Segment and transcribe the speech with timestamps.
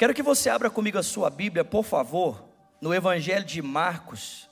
[0.00, 2.48] Quero que você abra comigo a sua Bíblia, por favor,
[2.80, 4.48] no Evangelho de Marcos.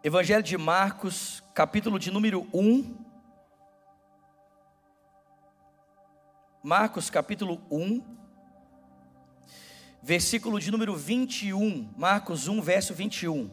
[0.00, 2.96] Evangelho de Marcos, capítulo de número 1.
[6.62, 8.00] Marcos, capítulo 1,
[10.00, 11.92] versículo de número 21.
[11.96, 13.50] Marcos 1, verso 21.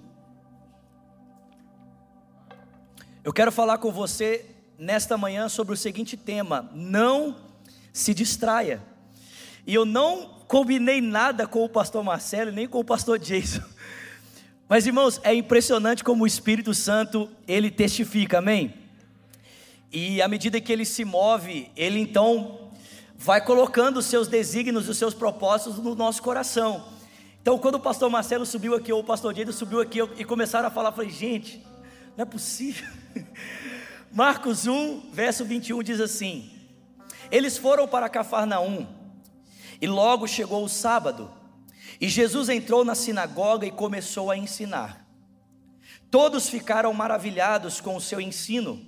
[3.23, 4.45] Eu quero falar com você
[4.77, 7.49] nesta manhã sobre o seguinte tema: não
[7.91, 8.81] se distraia.
[9.65, 13.63] E eu não combinei nada com o pastor Marcelo, nem com o pastor Jason.
[14.67, 18.73] Mas irmãos, é impressionante como o Espírito Santo, ele testifica, amém?
[19.91, 22.71] E à medida que ele se move, ele então
[23.17, 26.85] vai colocando os seus desígnios, os seus propósitos no nosso coração.
[27.41, 30.67] Então, quando o pastor Marcelo subiu aqui, ou o pastor Jason subiu aqui e começaram
[30.67, 31.61] a falar, eu falei, gente,
[32.15, 32.87] não é possível.
[34.13, 36.49] Marcos 1, verso 21 diz assim:
[37.31, 38.85] eles foram para Cafarnaum,
[39.81, 41.31] e logo chegou o sábado,
[41.99, 45.07] e Jesus entrou na sinagoga e começou a ensinar.
[46.09, 48.85] Todos ficaram maravilhados com o seu ensino,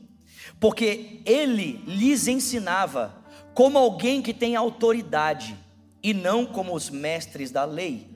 [0.59, 5.57] porque ele lhes ensinava como alguém que tem autoridade,
[6.02, 8.09] e não como os mestres da lei.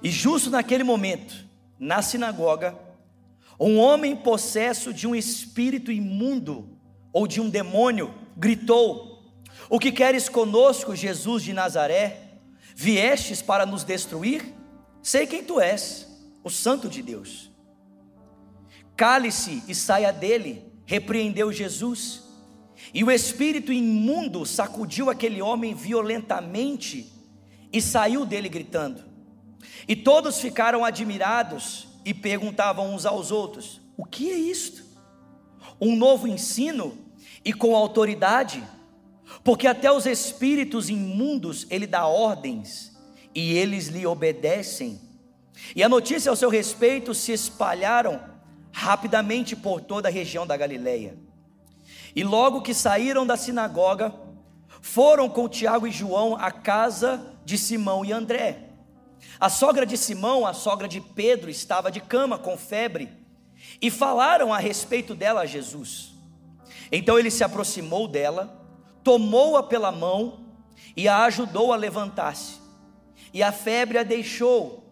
[0.00, 1.34] E justo naquele momento,
[1.78, 2.78] na sinagoga,
[3.58, 6.78] um homem possesso de um espírito imundo
[7.12, 9.22] ou de um demônio gritou:
[9.68, 12.38] O que queres conosco, Jesus de Nazaré?
[12.74, 14.54] Viestes para nos destruir?
[15.02, 16.08] Sei quem tu és,
[16.42, 17.50] o Santo de Deus.
[18.96, 22.22] Cale-se e saia dele, repreendeu Jesus.
[22.92, 27.12] E o espírito imundo sacudiu aquele homem violentamente
[27.72, 29.02] e saiu dele gritando.
[29.88, 34.84] E todos ficaram admirados e perguntavam uns aos outros: O que é isto?
[35.80, 36.98] Um novo ensino
[37.44, 38.62] e com autoridade,
[39.42, 42.92] porque até os espíritos imundos ele dá ordens
[43.34, 45.00] e eles lhe obedecem.
[45.74, 48.20] E a notícia ao seu respeito se espalharam
[48.72, 51.16] rapidamente por toda a região da Galileia.
[52.14, 54.14] E logo que saíram da sinagoga,
[54.80, 58.68] foram com Tiago e João à casa de Simão e André.
[59.38, 63.08] A sogra de Simão, a sogra de Pedro, estava de cama com febre,
[63.80, 66.11] e falaram a respeito dela a Jesus.
[66.92, 68.54] Então ele se aproximou dela,
[69.02, 70.44] tomou-a pela mão
[70.94, 72.60] e a ajudou a levantar-se.
[73.32, 74.84] E a febre a deixou,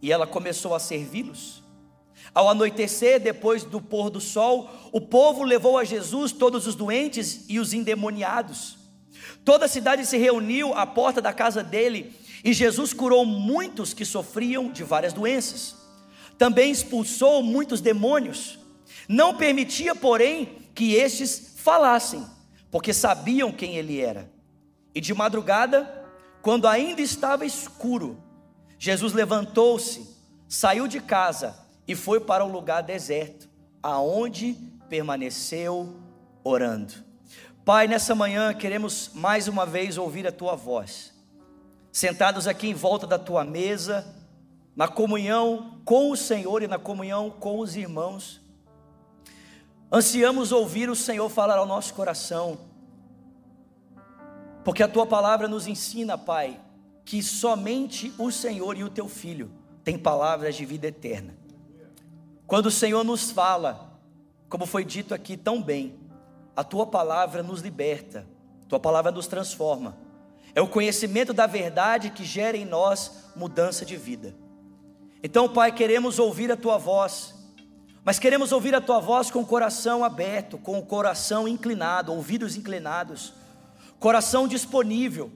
[0.00, 1.62] e ela começou a servi-los.
[2.34, 7.44] Ao anoitecer, depois do pôr do sol, o povo levou a Jesus todos os doentes
[7.48, 8.78] e os endemoniados.
[9.44, 14.06] Toda a cidade se reuniu à porta da casa dele, e Jesus curou muitos que
[14.06, 15.76] sofriam de várias doenças.
[16.38, 18.58] Também expulsou muitos demônios.
[19.06, 22.26] Não permitia, porém, que estes falassem,
[22.70, 24.30] porque sabiam quem ele era.
[24.94, 26.06] E de madrugada,
[26.42, 28.22] quando ainda estava escuro,
[28.78, 30.08] Jesus levantou-se,
[30.48, 31.56] saiu de casa
[31.86, 33.48] e foi para um lugar deserto,
[33.82, 34.54] aonde
[34.88, 35.96] permaneceu
[36.44, 36.94] orando.
[37.64, 41.14] Pai, nessa manhã queremos mais uma vez ouvir a tua voz.
[41.92, 44.04] Sentados aqui em volta da tua mesa,
[44.74, 48.41] na comunhão com o Senhor e na comunhão com os irmãos,
[49.94, 52.58] Ansiamos ouvir o Senhor falar ao nosso coração,
[54.64, 56.58] porque a tua palavra nos ensina, Pai,
[57.04, 59.50] que somente o Senhor e o teu filho
[59.84, 61.36] têm palavras de vida eterna.
[62.46, 63.98] Quando o Senhor nos fala,
[64.48, 65.94] como foi dito aqui tão bem,
[66.56, 68.26] a tua palavra nos liberta,
[68.68, 69.98] tua palavra nos transforma.
[70.54, 74.34] É o conhecimento da verdade que gera em nós mudança de vida.
[75.22, 77.41] Então, Pai, queremos ouvir a tua voz
[78.04, 82.56] mas queremos ouvir a tua voz com o coração aberto, com o coração inclinado, ouvidos
[82.56, 83.32] inclinados,
[84.00, 85.30] coração disponível.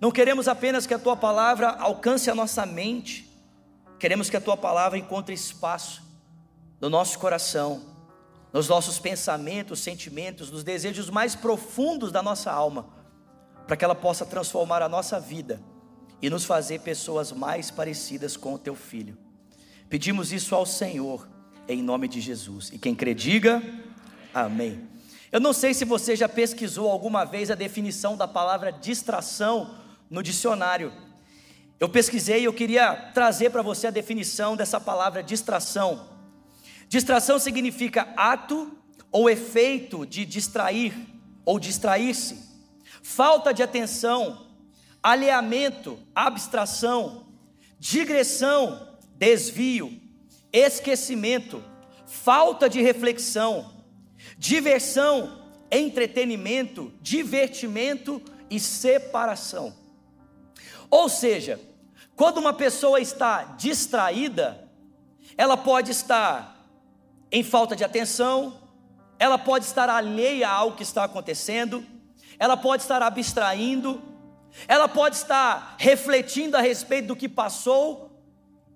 [0.00, 3.30] Não queremos apenas que a tua palavra alcance a nossa mente,
[3.98, 6.02] queremos que a tua palavra encontre espaço
[6.80, 7.82] no nosso coração,
[8.50, 12.86] nos nossos pensamentos, sentimentos, nos desejos mais profundos da nossa alma,
[13.66, 15.60] para que ela possa transformar a nossa vida
[16.22, 19.18] e nos fazer pessoas mais parecidas com o teu filho.
[19.88, 21.33] Pedimos isso ao Senhor
[21.68, 22.70] em nome de Jesus.
[22.72, 23.62] E quem crê, diga
[24.32, 24.88] amém.
[25.30, 29.74] Eu não sei se você já pesquisou alguma vez a definição da palavra distração
[30.08, 30.92] no dicionário.
[31.80, 36.08] Eu pesquisei e eu queria trazer para você a definição dessa palavra distração.
[36.88, 38.78] Distração significa ato
[39.10, 40.94] ou efeito de distrair
[41.44, 42.38] ou distrair-se,
[43.02, 44.46] falta de atenção,
[45.02, 47.26] alheamento, abstração,
[47.78, 50.00] digressão, desvio,
[50.54, 51.64] esquecimento,
[52.06, 53.72] falta de reflexão,
[54.38, 59.74] diversão, entretenimento, divertimento e separação.
[60.88, 61.60] Ou seja,
[62.14, 64.68] quando uma pessoa está distraída,
[65.36, 66.64] ela pode estar
[67.32, 68.56] em falta de atenção,
[69.18, 71.84] ela pode estar alheia ao que está acontecendo,
[72.38, 74.00] ela pode estar abstraindo,
[74.68, 78.03] ela pode estar refletindo a respeito do que passou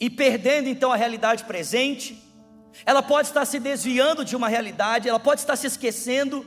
[0.00, 2.22] e perdendo então a realidade presente,
[2.86, 6.46] ela pode estar se desviando de uma realidade, ela pode estar se esquecendo,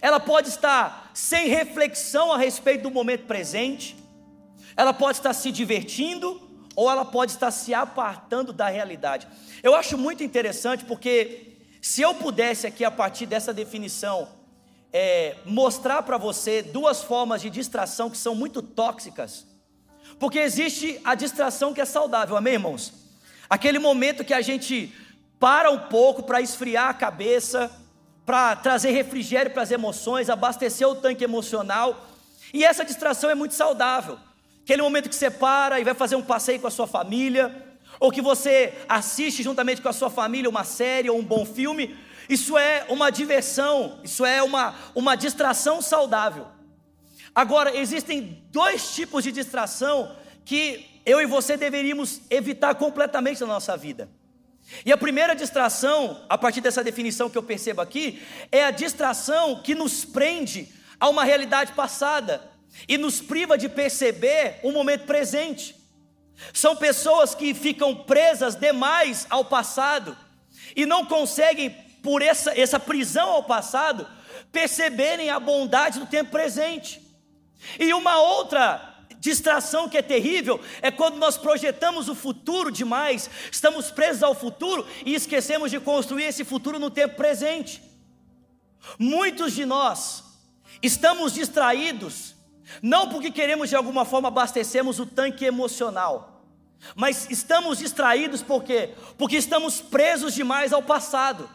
[0.00, 3.96] ela pode estar sem reflexão a respeito do momento presente,
[4.76, 6.40] ela pode estar se divertindo
[6.74, 9.28] ou ela pode estar se apartando da realidade.
[9.62, 14.28] Eu acho muito interessante porque se eu pudesse aqui a partir dessa definição
[14.92, 19.46] é, mostrar para você duas formas de distração que são muito tóxicas,
[20.18, 22.92] porque existe a distração que é saudável, amém, irmãos?
[23.48, 24.92] Aquele momento que a gente
[25.38, 27.70] para um pouco para esfriar a cabeça,
[28.24, 32.08] para trazer refrigério para as emoções, abastecer o tanque emocional,
[32.54, 34.18] e essa distração é muito saudável.
[34.62, 37.54] Aquele momento que você para e vai fazer um passeio com a sua família,
[37.98, 41.96] ou que você assiste juntamente com a sua família uma série ou um bom filme,
[42.28, 46.46] isso é uma diversão, isso é uma, uma distração saudável.
[47.34, 50.14] Agora, existem dois tipos de distração
[50.44, 54.08] que eu e você deveríamos evitar completamente na nossa vida.
[54.84, 59.60] E a primeira distração, a partir dessa definição que eu percebo aqui, é a distração
[59.60, 60.68] que nos prende
[61.00, 62.40] a uma realidade passada
[62.88, 65.74] e nos priva de perceber o momento presente.
[66.52, 70.16] São pessoas que ficam presas demais ao passado
[70.76, 71.70] e não conseguem,
[72.02, 74.06] por essa, essa prisão ao passado,
[74.50, 77.01] perceberem a bondade do tempo presente.
[77.78, 83.90] E uma outra distração que é terrível é quando nós projetamos o futuro demais, estamos
[83.90, 87.80] presos ao futuro e esquecemos de construir esse futuro no tempo presente.
[88.98, 90.24] Muitos de nós
[90.82, 92.34] estamos distraídos,
[92.82, 96.44] não porque queremos de alguma forma abastecermos o tanque emocional,
[96.96, 98.90] mas estamos distraídos por quê?
[99.16, 101.48] Porque estamos presos demais ao passado.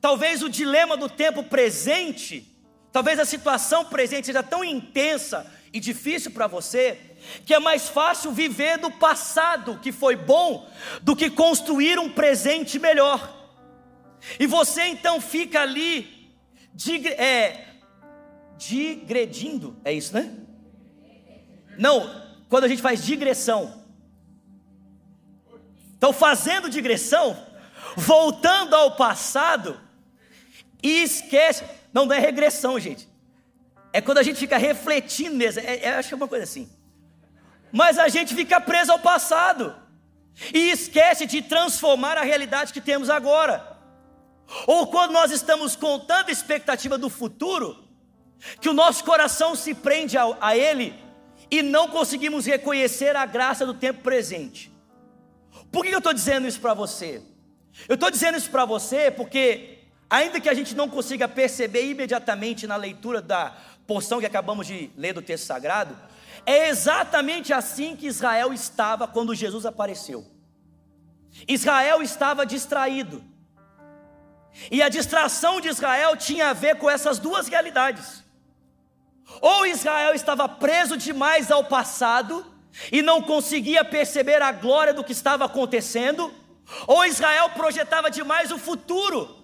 [0.00, 2.47] Talvez o dilema do tempo presente,
[2.92, 6.98] talvez a situação presente seja tão intensa e difícil para você,
[7.44, 10.68] que é mais fácil viver do passado que foi bom
[11.02, 13.36] do que construir um presente melhor.
[14.38, 16.32] E você então fica ali
[16.74, 17.66] digre, é,
[18.56, 20.34] digredindo, é isso, né?
[21.76, 23.84] Não, quando a gente faz digressão.
[25.96, 27.36] Então, fazendo digressão,
[27.96, 29.80] voltando ao passado,
[30.82, 31.64] e esquece.
[31.92, 33.08] Não, não é regressão, gente.
[33.92, 35.60] É quando a gente fica refletindo mesmo.
[35.60, 36.68] É, é, acho que é uma coisa assim.
[37.72, 39.74] Mas a gente fica preso ao passado.
[40.54, 43.76] E esquece de transformar a realidade que temos agora.
[44.66, 47.84] Ou quando nós estamos com tanta expectativa do futuro,
[48.60, 50.94] que o nosso coração se prende a, a Ele
[51.50, 54.72] e não conseguimos reconhecer a graça do tempo presente.
[55.72, 57.22] Por que eu estou dizendo isso para você?
[57.88, 59.77] Eu estou dizendo isso para você porque,
[60.10, 63.56] ainda que a gente não consiga perceber imediatamente na leitura da
[63.86, 65.96] porção que acabamos de ler do texto sagrado,
[66.46, 70.26] é exatamente assim que Israel estava quando Jesus apareceu.
[71.46, 73.22] Israel estava distraído.
[74.70, 78.24] E a distração de Israel tinha a ver com essas duas realidades.
[79.40, 82.44] Ou Israel estava preso demais ao passado
[82.90, 86.32] e não conseguia perceber a glória do que estava acontecendo,
[86.86, 89.37] ou Israel projetava demais o futuro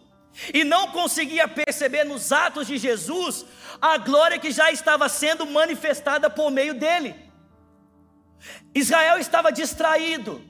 [0.53, 3.45] e não conseguia perceber nos atos de Jesus
[3.81, 7.15] a glória que já estava sendo manifestada por meio dele.
[8.75, 10.43] Israel estava distraído.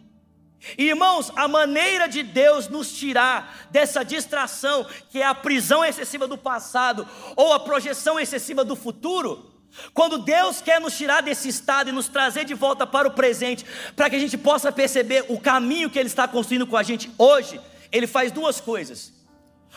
[0.79, 6.39] Irmãos, a maneira de Deus nos tirar dessa distração, que é a prisão excessiva do
[6.39, 9.53] passado ou a projeção excessiva do futuro,
[9.93, 13.67] quando Deus quer nos tirar desse estado e nos trazer de volta para o presente,
[13.95, 17.11] para que a gente possa perceber o caminho que Ele está construindo com a gente
[17.19, 17.61] hoje,
[17.93, 19.13] Ele faz duas coisas.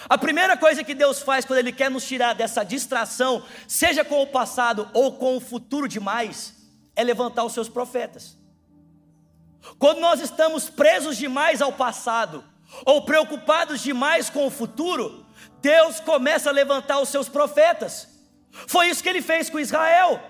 [0.09, 4.21] A primeira coisa que Deus faz quando Ele quer nos tirar dessa distração, seja com
[4.21, 6.55] o passado ou com o futuro demais,
[6.95, 8.37] é levantar os seus profetas.
[9.79, 12.43] Quando nós estamos presos demais ao passado,
[12.85, 15.25] ou preocupados demais com o futuro,
[15.61, 18.07] Deus começa a levantar os seus profetas.
[18.67, 20.21] Foi isso que ele fez com Israel,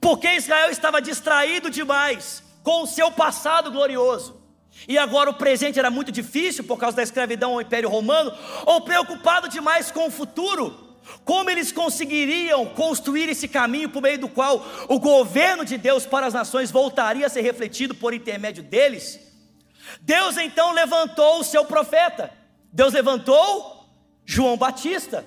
[0.00, 4.39] porque Israel estava distraído demais com o seu passado glorioso.
[4.88, 8.32] E agora o presente era muito difícil por causa da escravidão ao Império Romano,
[8.66, 10.88] ou preocupado demais com o futuro.
[11.24, 16.26] Como eles conseguiriam construir esse caminho por meio do qual o governo de Deus para
[16.26, 19.18] as nações voltaria a ser refletido por intermédio deles?
[20.00, 22.32] Deus então levantou o seu profeta.
[22.72, 23.86] Deus levantou
[24.24, 25.24] João Batista.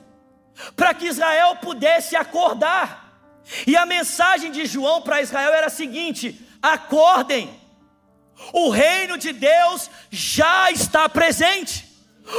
[0.76, 3.20] para que Israel pudesse acordar.
[3.68, 7.50] E a mensagem de João para Israel era a seguinte: acordem,
[8.52, 11.94] o reino de Deus já está presente.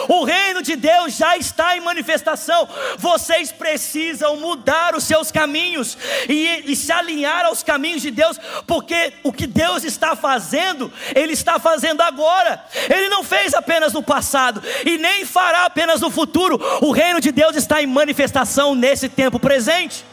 [0.09, 2.67] O reino de Deus já está em manifestação.
[2.99, 5.97] Vocês precisam mudar os seus caminhos
[6.29, 11.33] e, e, se alinhar aos caminhos de Deus, porque o que Deus está fazendo, Ele
[11.35, 12.65] está fazendo agora.
[12.89, 16.59] Ele não fez apenas no passado e nem fará apenas no futuro.
[16.81, 20.05] O reino de Deus está em manifestação nesse tempo presente.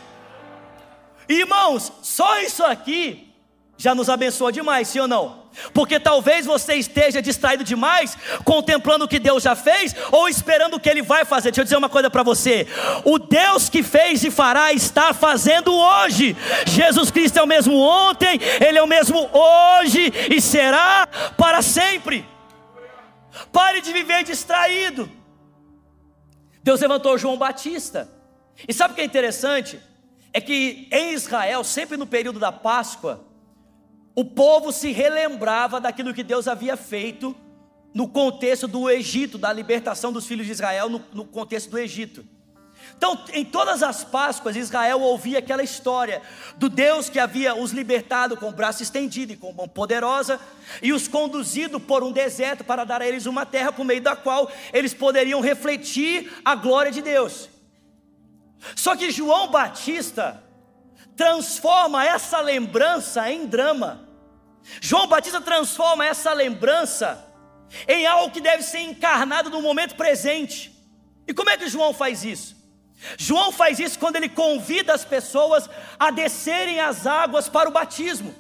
[1.30, 3.34] Irmãos, só isso aqui
[3.78, 5.41] já nos abençoa demais, sim ou não?
[5.74, 10.80] Porque talvez você esteja distraído demais, contemplando o que Deus já fez, ou esperando o
[10.80, 11.52] que Ele vai fazer.
[11.52, 12.68] Deixa eu dizer uma coisa para você:
[13.04, 16.36] o Deus que fez e fará está fazendo hoje.
[16.68, 22.26] Jesus Cristo é o mesmo ontem, Ele é o mesmo hoje e será para sempre.
[23.52, 25.10] Pare de viver distraído.
[26.64, 28.10] Deus levantou João Batista.
[28.68, 29.80] E sabe o que é interessante?
[30.34, 33.31] É que em Israel, sempre no período da Páscoa,
[34.16, 37.36] o povo se relembrava daquilo que Deus havia feito
[37.94, 42.26] no contexto do Egito, da libertação dos filhos de Israel no, no, contexto do Egito.
[42.98, 46.22] Então, em todas as Páscoas, Israel ouvia aquela história
[46.58, 50.40] do Deus que havia os libertado com o braço estendido e com mão poderosa
[50.82, 54.16] e os conduzido por um deserto para dar a eles uma terra por meio da
[54.16, 57.50] qual eles poderiam refletir a glória de Deus.
[58.76, 60.44] Só que João Batista,
[61.16, 64.08] transforma essa lembrança em drama.
[64.80, 67.28] João Batista transforma essa lembrança
[67.88, 70.72] em algo que deve ser encarnado no momento presente.
[71.28, 72.56] E como é que João faz isso?
[73.18, 78.36] João faz isso quando ele convida as pessoas a descerem as águas para o batismo.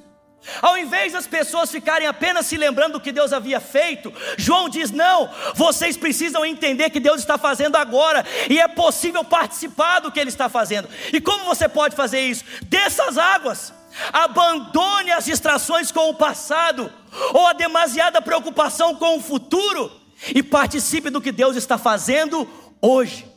[0.60, 4.90] Ao invés das pessoas ficarem apenas se lembrando do que Deus havia feito, João diz:
[4.90, 10.20] não, vocês precisam entender que Deus está fazendo agora, e é possível participar do que
[10.20, 10.90] Ele está fazendo.
[11.14, 12.44] E como você pode fazer isso?
[12.64, 13.72] Desça as águas,
[14.12, 16.92] abandone as distrações com o passado,
[17.34, 19.92] ou a demasiada preocupação com o futuro,
[20.34, 22.50] e participe do que Deus está fazendo
[22.82, 23.28] hoje,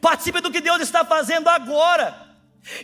[0.00, 2.27] participe do que Deus está fazendo agora.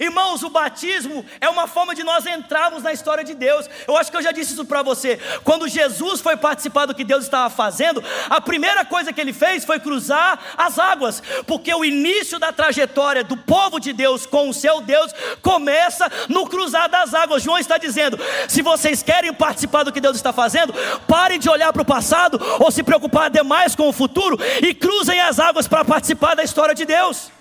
[0.00, 3.68] Irmãos, o batismo é uma forma de nós entrarmos na história de Deus.
[3.86, 5.18] Eu acho que eu já disse isso para você.
[5.44, 9.64] Quando Jesus foi participar do que Deus estava fazendo, a primeira coisa que ele fez
[9.64, 14.54] foi cruzar as águas, porque o início da trajetória do povo de Deus com o
[14.54, 15.12] seu Deus
[15.42, 17.42] começa no cruzar das águas.
[17.42, 20.74] João está dizendo: se vocês querem participar do que Deus está fazendo,
[21.06, 25.20] parem de olhar para o passado ou se preocupar demais com o futuro e cruzem
[25.20, 27.34] as águas para participar da história de Deus.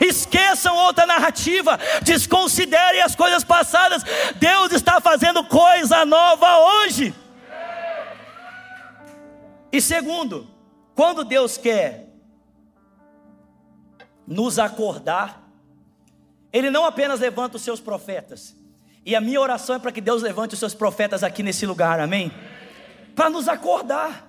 [0.00, 4.02] Esqueçam outra narrativa, desconsiderem as coisas passadas.
[4.36, 7.14] Deus está fazendo coisa nova hoje.
[9.72, 10.48] E segundo,
[10.94, 12.06] quando Deus quer
[14.26, 15.42] nos acordar,
[16.52, 18.56] Ele não apenas levanta os seus profetas,
[19.04, 21.98] e a minha oração é para que Deus levante os seus profetas aqui nesse lugar,
[22.00, 22.30] amém?
[23.14, 24.28] Para nos acordar.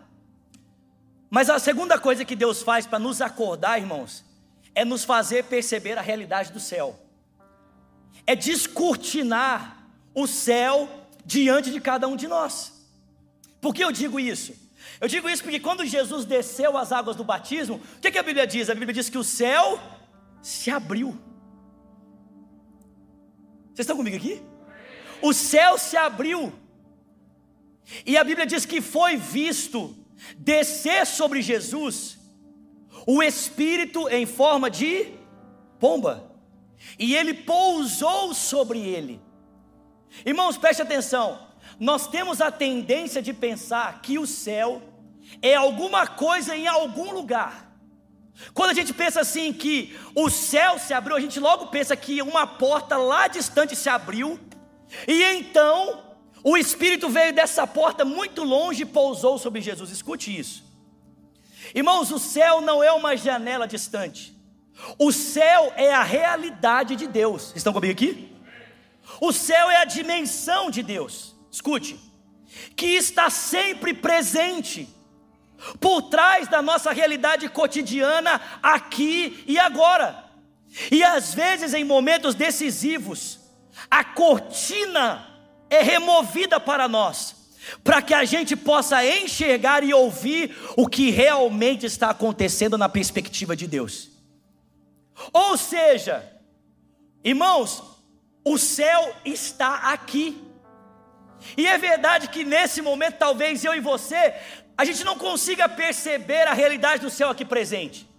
[1.30, 4.24] Mas a segunda coisa que Deus faz para nos acordar, irmãos,
[4.74, 7.00] é nos fazer perceber a realidade do céu,
[8.26, 10.90] é descortinar o céu
[11.26, 12.74] diante de cada um de nós.
[13.60, 14.54] Por que eu digo isso?
[15.00, 18.24] Eu digo isso porque quando Jesus desceu as águas do batismo, o que, que a
[18.24, 18.70] Bíblia diz?
[18.70, 19.80] A Bíblia diz que o céu
[20.42, 21.12] se abriu.
[23.68, 24.42] Vocês estão comigo aqui?
[25.22, 26.54] O céu se abriu.
[28.06, 29.96] E a Bíblia diz que foi visto
[30.38, 32.18] descer sobre Jesus
[33.06, 35.08] o Espírito em forma de
[35.80, 36.32] pomba,
[36.98, 39.22] e ele pousou sobre ele.
[40.26, 41.48] Irmãos, preste atenção,
[41.80, 44.82] nós temos a tendência de pensar que o céu
[45.42, 47.72] é alguma coisa em algum lugar.
[48.54, 52.22] Quando a gente pensa assim que o céu se abriu, a gente logo pensa que
[52.22, 54.40] uma porta lá distante se abriu,
[55.08, 56.04] e então
[56.44, 59.92] o Espírito veio dessa porta muito longe e pousou sobre Jesus.
[59.92, 60.71] Escute isso.
[61.74, 64.36] Irmãos, o céu não é uma janela distante.
[64.98, 67.54] O céu é a realidade de Deus.
[67.56, 68.32] Estão comigo aqui?
[69.20, 71.36] O céu é a dimensão de Deus.
[71.52, 72.00] Escute,
[72.76, 74.88] que está sempre presente
[75.80, 80.26] por trás da nossa realidade cotidiana aqui e agora.
[80.90, 83.40] E às vezes em momentos decisivos,
[83.90, 85.28] a cortina
[85.70, 87.41] é removida para nós
[87.84, 93.56] para que a gente possa enxergar e ouvir o que realmente está acontecendo na perspectiva
[93.56, 94.10] de Deus.
[95.32, 96.24] Ou seja,
[97.24, 97.84] irmãos,
[98.44, 100.42] o céu está aqui.
[101.58, 104.34] E é verdade que nesse momento, talvez eu e você,
[104.78, 108.10] a gente não consiga perceber a realidade do céu aqui presente.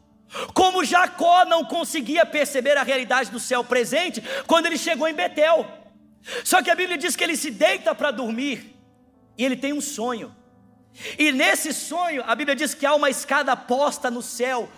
[0.54, 5.66] Como Jacó não conseguia perceber a realidade do céu presente quando ele chegou em Betel.
[6.44, 8.72] Só que a Bíblia diz que ele se deita para dormir
[9.36, 10.34] e ele tem um sonho.
[11.18, 14.68] E nesse sonho, a Bíblia diz que há uma escada posta no céu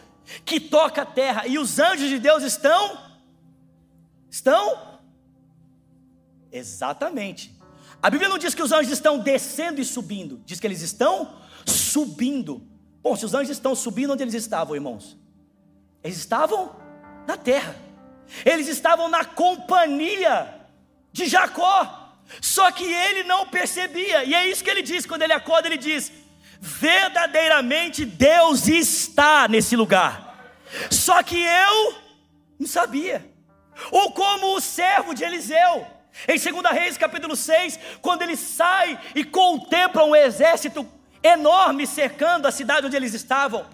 [0.44, 2.98] que toca a terra e os anjos de Deus estão
[4.30, 5.00] estão
[6.50, 7.54] exatamente.
[8.02, 11.36] A Bíblia não diz que os anjos estão descendo e subindo, diz que eles estão
[11.66, 12.62] subindo.
[13.02, 15.16] Bom, se os anjos estão subindo, onde eles estavam, irmãos?
[16.02, 16.76] Eles estavam
[17.26, 17.76] na terra.
[18.44, 20.66] Eles estavam na companhia
[21.12, 22.03] de Jacó.
[22.40, 25.76] Só que ele não percebia, e é isso que ele diz quando ele acorda: ele
[25.76, 26.12] diz,
[26.60, 30.54] verdadeiramente Deus está nesse lugar,
[30.90, 31.94] só que eu
[32.58, 33.24] não sabia,
[33.90, 35.86] ou como o servo de Eliseu,
[36.28, 40.88] em 2 Reis capítulo 6, quando ele sai e contempla um exército
[41.22, 43.66] enorme cercando a cidade onde eles estavam,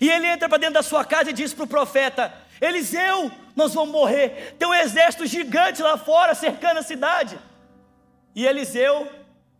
[0.00, 3.74] e ele entra para dentro da sua casa e diz para o profeta: Eliseu, nós
[3.74, 7.38] vamos morrer, tem um exército gigante lá fora cercando a cidade.
[8.36, 9.10] E Eliseu,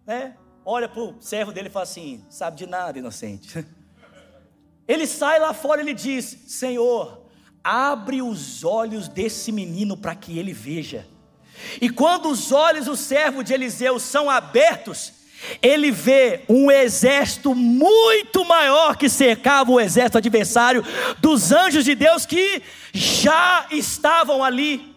[0.06, 3.64] né, olha para o servo dele e fala assim: sabe de nada, inocente.
[4.86, 7.26] Ele sai lá fora e ele diz: Senhor,
[7.64, 11.04] abre os olhos desse menino para que ele veja.
[11.80, 15.12] E quando os olhos do servo de Eliseu são abertos,
[15.60, 20.84] ele vê um exército muito maior que cercava o exército adversário
[21.18, 24.94] dos anjos de Deus que já estavam ali.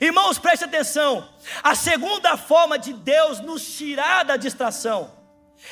[0.00, 1.28] Irmãos, preste atenção.
[1.62, 5.12] A segunda forma de Deus nos tirar da distração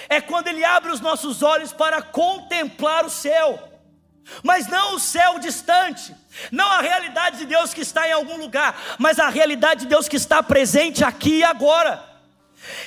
[0.09, 3.59] é quando Ele abre os nossos olhos para contemplar o céu,
[4.43, 6.15] mas não o céu distante,
[6.53, 10.09] não a realidade de Deus que está em algum lugar, mas a realidade de Deus
[10.09, 12.05] que está presente aqui e agora,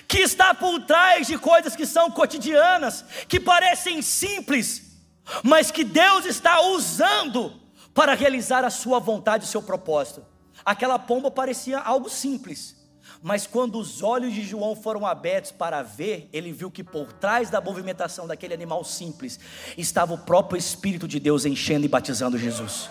[0.08, 5.00] que está por trás de coisas que são cotidianas, que parecem simples,
[5.44, 7.60] mas que Deus está usando
[7.94, 10.26] para realizar a sua vontade e o seu propósito.
[10.64, 12.76] Aquela pomba parecia algo simples,
[13.22, 17.50] mas quando os olhos de João foram abertos para ver, ele viu que por trás
[17.50, 19.40] da movimentação daquele animal simples
[19.78, 22.90] estava o próprio Espírito de Deus enchendo e batizando Jesus.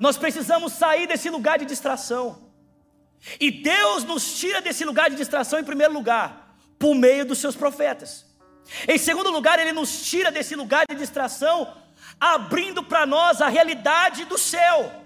[0.00, 2.50] Nós precisamos sair desse lugar de distração.
[3.38, 7.54] E Deus nos tira desse lugar de distração, em primeiro lugar, por meio dos seus
[7.54, 8.24] profetas.
[8.88, 11.76] Em segundo lugar, Ele nos tira desse lugar de distração,
[12.18, 15.02] abrindo para nós a realidade do céu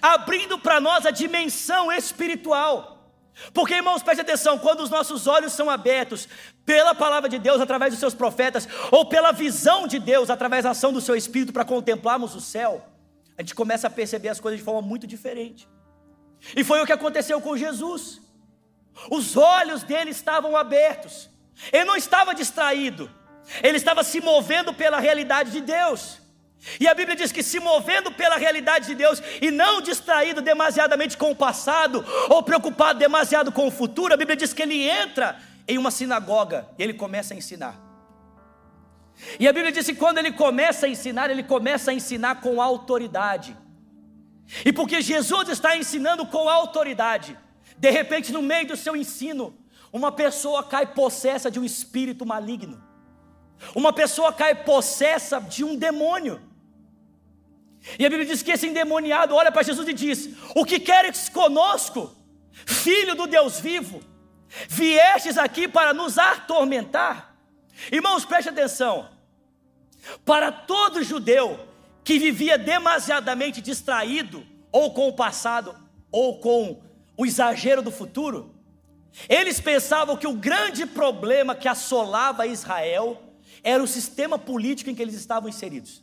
[0.00, 2.99] abrindo para nós a dimensão espiritual.
[3.52, 6.28] Porque, irmãos, preste atenção: quando os nossos olhos são abertos
[6.64, 10.70] pela palavra de Deus através dos seus profetas, ou pela visão de Deus através da
[10.70, 12.84] ação do seu espírito para contemplarmos o céu,
[13.36, 15.68] a gente começa a perceber as coisas de forma muito diferente.
[16.56, 18.20] E foi o que aconteceu com Jesus.
[19.10, 21.30] Os olhos dele estavam abertos,
[21.72, 23.10] ele não estava distraído,
[23.62, 26.18] ele estava se movendo pela realidade de Deus.
[26.78, 31.16] E a Bíblia diz que se movendo pela realidade de Deus e não distraído demasiadamente
[31.16, 35.38] com o passado ou preocupado demasiado com o futuro, a Bíblia diz que ele entra
[35.66, 37.80] em uma sinagoga e ele começa a ensinar.
[39.38, 42.60] E a Bíblia diz que quando ele começa a ensinar, ele começa a ensinar com
[42.60, 43.56] autoridade.
[44.64, 47.38] E porque Jesus está ensinando com autoridade,
[47.76, 49.56] de repente no meio do seu ensino,
[49.92, 52.82] uma pessoa cai possessa de um espírito maligno.
[53.74, 56.49] Uma pessoa cai possessa de um demônio.
[57.98, 61.28] E a Bíblia diz que esse endemoniado olha para Jesus e diz: O que queres
[61.28, 62.14] conosco,
[62.66, 64.02] filho do Deus vivo?
[64.68, 67.36] Viestes aqui para nos atormentar?
[67.90, 69.08] Irmãos, preste atenção.
[70.24, 71.60] Para todo judeu
[72.02, 75.74] que vivia demasiadamente distraído, ou com o passado,
[76.10, 76.82] ou com
[77.16, 78.54] o exagero do futuro,
[79.28, 83.22] eles pensavam que o grande problema que assolava Israel
[83.62, 86.02] era o sistema político em que eles estavam inseridos.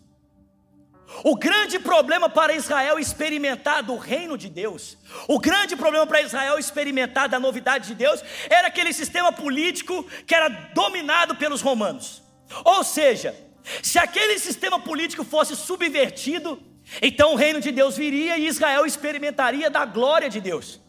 [1.24, 6.60] O grande problema para Israel experimentar do reino de Deus, o grande problema para Israel
[6.60, 12.22] experimentar da novidade de Deus, era aquele sistema político que era dominado pelos romanos.
[12.64, 13.34] Ou seja,
[13.82, 16.62] se aquele sistema político fosse subvertido,
[17.02, 20.80] então o reino de Deus viria e Israel experimentaria da glória de Deus.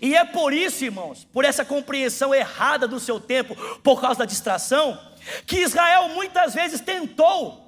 [0.00, 4.24] E é por isso, irmãos, por essa compreensão errada do seu tempo, por causa da
[4.24, 4.98] distração,
[5.46, 7.65] que Israel muitas vezes tentou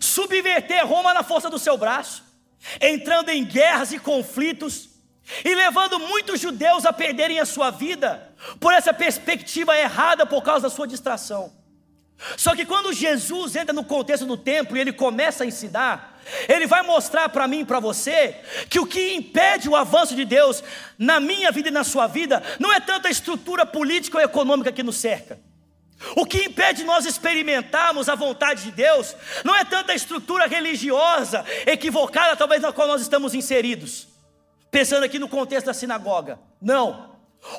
[0.00, 2.24] subverter Roma na força do seu braço,
[2.80, 4.88] entrando em guerras e conflitos
[5.44, 10.62] e levando muitos judeus a perderem a sua vida por essa perspectiva errada por causa
[10.62, 11.52] da sua distração.
[12.36, 16.66] Só que quando Jesus entra no contexto do templo e ele começa a ensinar, ele
[16.66, 18.36] vai mostrar para mim e para você
[18.68, 20.62] que o que impede o avanço de Deus
[20.98, 24.72] na minha vida e na sua vida não é tanto a estrutura política ou econômica
[24.72, 25.38] que nos cerca.
[26.14, 32.36] O que impede nós experimentarmos a vontade de Deus não é tanta estrutura religiosa equivocada,
[32.36, 34.06] talvez na qual nós estamos inseridos,
[34.70, 36.38] pensando aqui no contexto da sinagoga.
[36.60, 37.08] Não.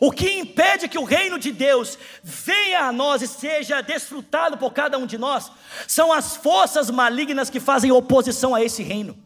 [0.01, 4.71] O que impede que o reino de Deus venha a nós e seja desfrutado por
[4.73, 5.51] cada um de nós
[5.87, 9.17] são as forças malignas que fazem oposição a esse reino.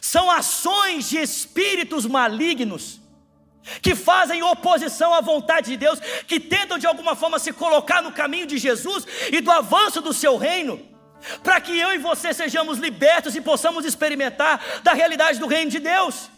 [0.00, 3.00] São ações de espíritos malignos
[3.80, 8.12] que fazem oposição à vontade de Deus, que tentam de alguma forma se colocar no
[8.12, 10.86] caminho de Jesus e do avanço do seu reino,
[11.42, 15.78] para que eu e você sejamos libertos e possamos experimentar da realidade do reino de
[15.78, 16.30] Deus.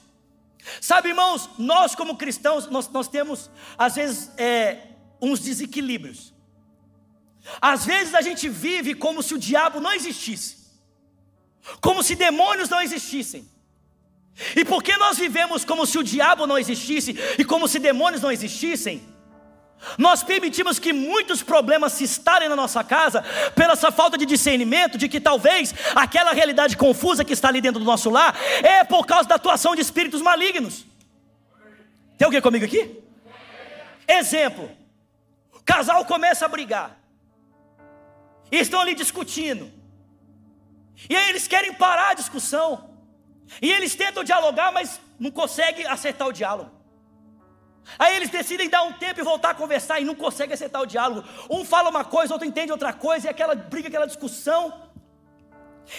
[0.81, 4.79] Sabe, irmãos, nós como cristãos, nós, nós temos às vezes é,
[5.21, 6.33] uns desequilíbrios.
[7.61, 10.67] Às vezes a gente vive como se o diabo não existisse,
[11.81, 13.49] como se demônios não existissem.
[14.55, 18.31] E porque nós vivemos como se o diabo não existisse e como se demônios não
[18.31, 19.03] existissem,
[19.99, 23.23] nós permitimos que muitos problemas se instalem na nossa casa
[23.55, 27.81] pela essa falta de discernimento de que talvez aquela realidade confusa que está ali dentro
[27.81, 30.85] do nosso lar é por causa da atuação de espíritos malignos.
[32.19, 33.03] Tem alguém comigo aqui?
[34.09, 34.71] Exemplo:
[35.53, 36.99] o casal começa a brigar,
[38.51, 39.71] e estão ali discutindo,
[41.09, 42.96] e aí eles querem parar a discussão,
[43.61, 46.71] e eles tentam dialogar, mas não conseguem acertar o diálogo.
[47.99, 50.87] Aí eles decidem dar um tempo e voltar a conversar e não conseguem acertar o
[50.87, 51.27] diálogo.
[51.49, 54.87] Um fala uma coisa, outro entende outra coisa, e aquela briga, aquela discussão.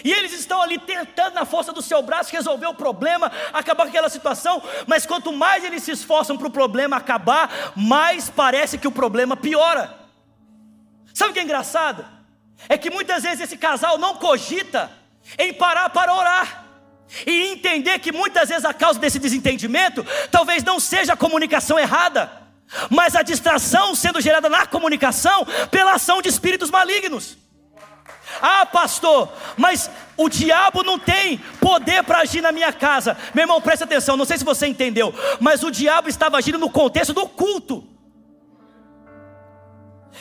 [0.03, 3.89] E eles estão ali tentando, na força do seu braço, resolver o problema, acabar com
[3.89, 8.87] aquela situação, mas quanto mais eles se esforçam para o problema acabar, mais parece que
[8.87, 9.97] o problema piora.
[11.13, 12.05] Sabe o que é engraçado?
[12.67, 14.91] É que muitas vezes esse casal não cogita
[15.39, 16.66] em parar para orar.
[17.25, 22.29] E entender que muitas vezes a causa desse desentendimento talvez não seja a comunicação errada,
[22.89, 27.37] mas a distração sendo gerada na comunicação pela ação de espíritos malignos.
[28.41, 33.17] Ah, pastor, mas o diabo não tem poder para agir na minha casa.
[33.33, 36.69] Meu irmão, preste atenção, não sei se você entendeu, mas o diabo estava agindo no
[36.69, 37.87] contexto do culto.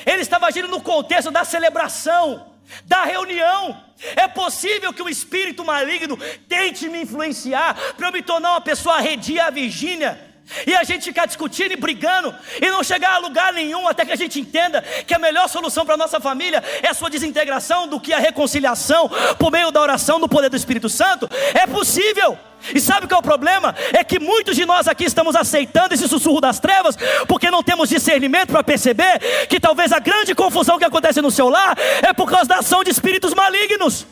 [0.05, 3.83] Ele estava agindo no contexto da celebração da reunião.
[4.15, 8.97] É possível que o espírito maligno tente me influenciar para eu me tornar uma pessoa
[8.97, 10.26] arredia a Virgínia.
[10.67, 14.13] E a gente ficar discutindo e brigando e não chegar a lugar nenhum até que
[14.13, 17.89] a gente entenda que a melhor solução para a nossa família é a sua desintegração
[17.89, 21.29] do que a reconciliação por meio da oração do poder do Espírito Santo.
[21.55, 22.39] É possível.
[22.75, 23.75] E sabe qual é o problema?
[23.93, 26.97] É que muitos de nós aqui estamos aceitando esse sussurro das trevas,
[27.29, 31.49] porque não temos discernimento para perceber que talvez a grande confusão que acontece no seu
[31.49, 34.07] lar é por causa da ação de espíritos malignos.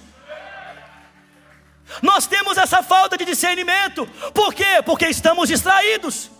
[2.02, 4.83] Nós temos essa falta de discernimento, por quê?
[4.85, 6.30] Porque estamos distraídos,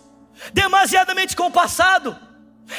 [0.53, 2.17] demasiadamente com o passado,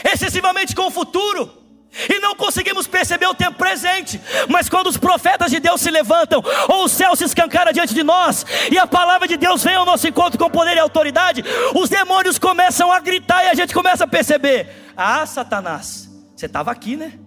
[0.04, 1.66] excessivamente com o futuro
[2.10, 4.20] e não conseguimos perceber o tempo presente.
[4.48, 8.02] Mas quando os profetas de Deus se levantam, ou o céu se escancara diante de
[8.02, 11.42] nós, e a palavra de Deus vem ao nosso encontro com poder e autoridade,
[11.74, 16.70] os demônios começam a gritar e a gente começa a perceber: Ah, Satanás, você estava
[16.70, 17.18] aqui, né?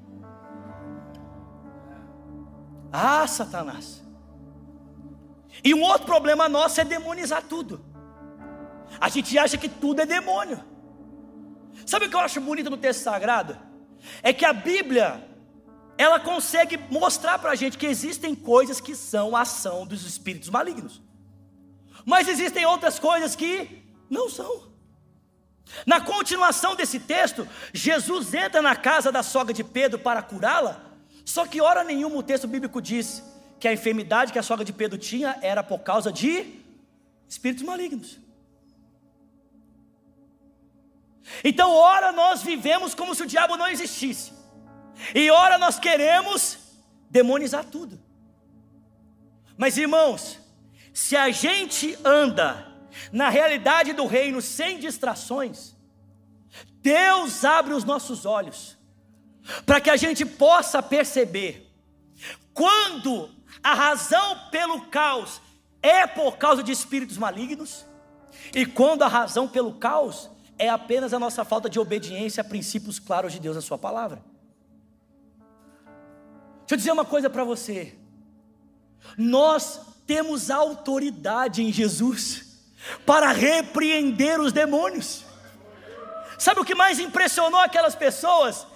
[2.92, 4.00] Ah, Satanás.
[5.64, 7.84] E um outro problema nosso é demonizar tudo.
[9.00, 10.64] A gente acha que tudo é demônio.
[11.86, 13.70] Sabe o que eu acho bonito no texto sagrado?
[14.22, 15.24] é que a Bíblia
[15.98, 21.02] ela consegue mostrar para a gente que existem coisas que são ação dos espíritos malignos,
[22.06, 24.70] mas existem outras coisas que não são.
[25.86, 30.82] Na continuação desse texto, Jesus entra na casa da sogra de Pedro para curá-la,
[31.26, 33.22] só que hora nenhuma o texto bíblico diz
[33.60, 36.60] que a enfermidade que a sogra de Pedro tinha era por causa de
[37.28, 38.18] espíritos malignos.
[41.44, 44.34] Então, ora nós vivemos como se o diabo não existisse,
[45.14, 46.58] e ora nós queremos
[47.10, 48.00] demonizar tudo.
[49.58, 50.40] Mas irmãos,
[50.94, 52.68] se a gente anda
[53.12, 55.76] na realidade do reino sem distrações,
[56.82, 58.78] Deus abre os nossos olhos
[59.66, 61.70] para que a gente possa perceber
[62.54, 63.30] quando
[63.64, 65.42] a razão pelo caos
[65.82, 67.86] é por causa de espíritos malignos
[68.54, 73.00] e quando a razão pelo caos é apenas a nossa falta de obediência a princípios
[73.00, 74.22] claros de Deus na Sua palavra.
[76.60, 77.96] Deixa eu dizer uma coisa para você.
[79.18, 82.50] Nós temos autoridade em Jesus
[83.06, 85.24] para repreender os demônios.
[86.38, 88.68] Sabe o que mais impressionou aquelas pessoas?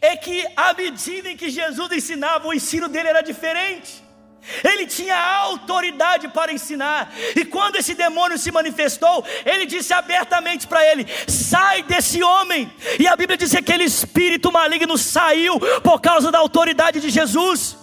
[0.00, 4.02] É que à medida em que Jesus ensinava, o ensino dele era diferente.
[4.64, 10.84] Ele tinha autoridade para ensinar, e quando esse demônio se manifestou, ele disse abertamente para
[10.84, 16.30] ele: sai desse homem, e a Bíblia diz que aquele espírito maligno saiu por causa
[16.30, 17.76] da autoridade de Jesus.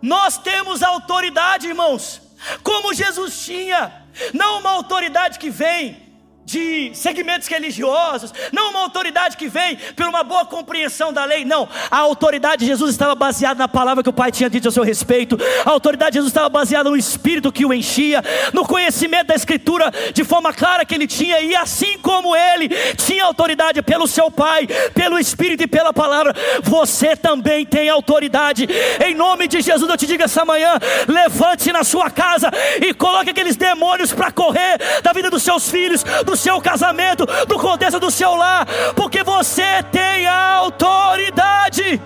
[0.00, 2.22] Nós temos autoridade, irmãos,
[2.62, 3.92] como Jesus tinha,
[4.32, 6.09] não uma autoridade que vem
[6.50, 11.68] de segmentos religiosos, não uma autoridade que vem por uma boa compreensão da lei, não.
[11.88, 14.82] A autoridade de Jesus estava baseada na palavra que o Pai tinha dito a seu
[14.82, 19.34] respeito, a autoridade de Jesus estava baseada no Espírito que o enchia, no conhecimento da
[19.34, 24.28] Escritura de forma clara que ele tinha, e assim como ele tinha autoridade pelo seu
[24.30, 28.68] Pai, pelo Espírito e pela palavra, você também tem autoridade.
[29.04, 32.50] Em nome de Jesus, eu te digo essa manhã: levante-se na sua casa
[32.84, 37.58] e coloque aqueles demônios para correr da vida dos seus filhos, dos seu casamento, do
[37.58, 42.00] contexto do seu lar, porque você tem autoridade.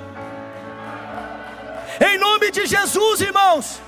[2.01, 3.81] Em nome de Jesus, irmãos.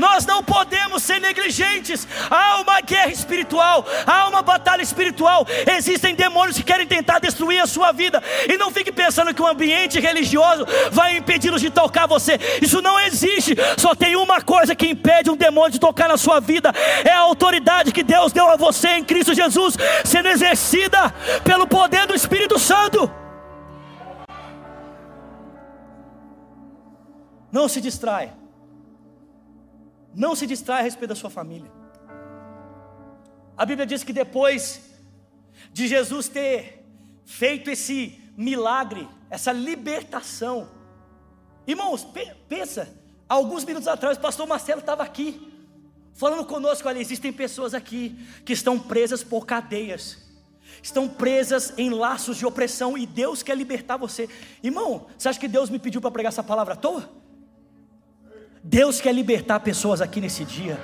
[0.00, 2.08] Nós não podemos ser negligentes.
[2.30, 5.46] Há uma guerra espiritual, há uma batalha espiritual.
[5.76, 8.22] Existem demônios que querem tentar destruir a sua vida.
[8.48, 12.40] E não fique pensando que o ambiente religioso vai impedi-los de tocar você.
[12.62, 13.54] Isso não existe.
[13.76, 16.72] Só tem uma coisa que impede um demônio de tocar na sua vida:
[17.04, 21.10] é a autoridade que Deus deu a você em Cristo Jesus, sendo exercida
[21.44, 23.10] pelo poder do Espírito Santo.
[27.52, 28.39] Não se distrai.
[30.14, 31.70] Não se distrai a respeito da sua família.
[33.56, 34.80] A Bíblia diz que depois
[35.72, 36.84] de Jesus ter
[37.24, 40.68] feito esse milagre, essa libertação,
[41.66, 42.06] irmãos,
[42.48, 42.88] pensa,
[43.28, 45.52] alguns minutos atrás o pastor Marcelo estava aqui,
[46.14, 50.18] falando conosco: olha, existem pessoas aqui que estão presas por cadeias,
[50.82, 54.28] estão presas em laços de opressão e Deus quer libertar você.
[54.62, 57.08] Irmão, você acha que Deus me pediu para pregar essa palavra à toa?
[58.62, 60.78] Deus quer libertar pessoas aqui nesse dia.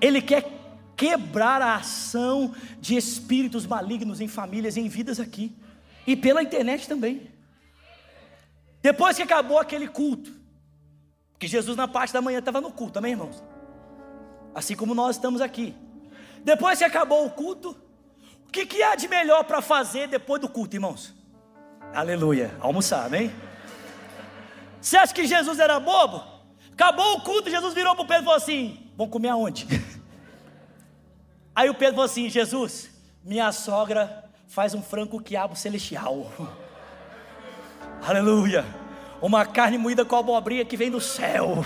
[0.00, 0.44] Ele quer
[0.96, 5.56] quebrar a ação de espíritos malignos em famílias em vidas aqui.
[6.06, 7.30] E pela internet também.
[8.82, 10.32] Depois que acabou aquele culto,
[11.38, 13.42] que Jesus na parte da manhã estava no culto, também, irmãos?
[14.54, 15.74] Assim como nós estamos aqui.
[16.44, 17.76] Depois que acabou o culto,
[18.46, 21.14] o que, que há de melhor para fazer depois do culto, irmãos?
[21.94, 23.32] Aleluia, almoçar, amém?
[24.80, 26.22] Você acha que Jesus era bobo?
[26.80, 29.66] Acabou o culto, Jesus virou para o Pedro e falou assim: Vamos comer aonde?
[31.54, 32.88] Aí o Pedro falou assim: Jesus,
[33.22, 36.32] minha sogra faz um frango quiabo celestial.
[38.02, 38.64] Aleluia.
[39.20, 41.62] Uma carne moída com abobrinha que vem do céu.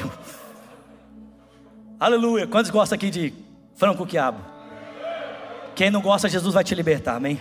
[2.01, 2.49] Aleluia.
[2.49, 3.33] Quantos gostam aqui de
[3.77, 4.45] frango quiabo?
[5.77, 7.41] Quem não gosta, Jesus vai te libertar, amém?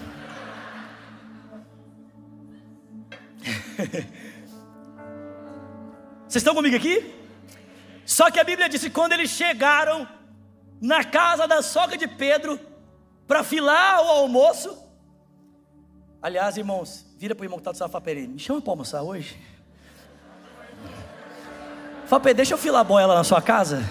[6.28, 7.23] Vocês estão comigo aqui?
[8.06, 10.08] Só que a Bíblia diz que quando eles chegaram
[10.82, 12.60] na casa da sogra de Pedro
[13.28, 14.78] para filar o almoço,
[16.22, 19.38] aliás, irmãos, vira para o irmão que está do sofá me chama para almoçar hoje.
[22.06, 23.82] Fala deixa eu filar a boia lá na sua casa.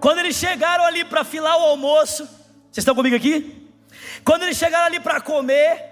[0.00, 3.68] Quando eles chegaram ali para filar o almoço, vocês estão comigo aqui?
[4.24, 5.89] Quando eles chegaram ali para comer,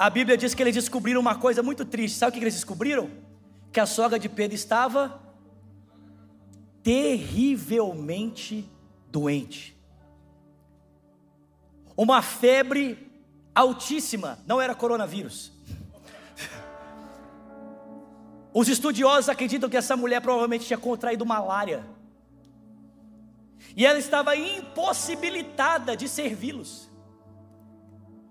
[0.00, 2.16] a Bíblia diz que eles descobriram uma coisa muito triste.
[2.16, 3.10] Sabe o que eles descobriram?
[3.70, 5.20] Que a sogra de Pedro estava
[6.82, 8.66] terrivelmente
[9.10, 9.78] doente.
[11.94, 13.12] Uma febre
[13.54, 15.52] altíssima, não era coronavírus.
[18.54, 21.84] Os estudiosos acreditam que essa mulher provavelmente tinha contraído malária.
[23.76, 26.88] E ela estava impossibilitada de servi-los.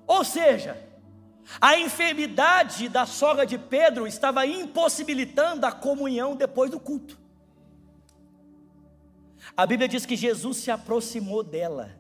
[0.08, 0.89] Ou seja,
[1.62, 7.18] a enfermidade da sogra de Pedro estava impossibilitando a comunhão depois do culto.
[9.56, 11.96] A Bíblia diz que Jesus se aproximou dela,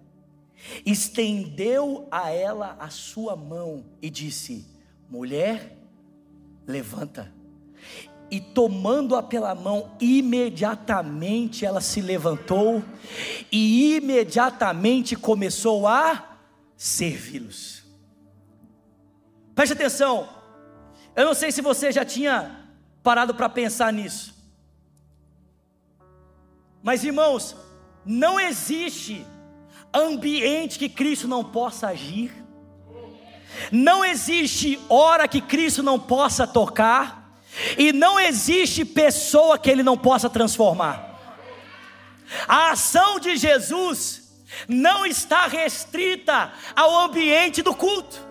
[0.86, 4.66] estendeu a ela a sua mão e disse:
[5.10, 5.78] Mulher,
[6.68, 7.34] levanta.
[8.32, 12.84] E tomando-a pela mão, imediatamente ela se levantou
[13.52, 16.38] e imediatamente começou a
[16.78, 17.79] servi-los.
[19.60, 20.30] Preste atenção.
[21.14, 22.66] Eu não sei se você já tinha
[23.04, 24.34] parado para pensar nisso.
[26.82, 27.58] Mas irmãos,
[28.06, 29.28] não existe
[29.94, 32.32] ambiente que Cristo não possa agir.
[33.70, 37.38] Não existe hora que Cristo não possa tocar.
[37.78, 41.20] E não existe pessoa que ele não possa transformar.
[42.48, 48.29] A ação de Jesus não está restrita ao ambiente do culto.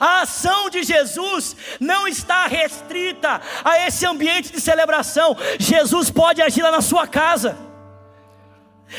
[0.00, 5.36] A ação de Jesus não está restrita a esse ambiente de celebração.
[5.58, 7.56] Jesus pode agir lá na sua casa.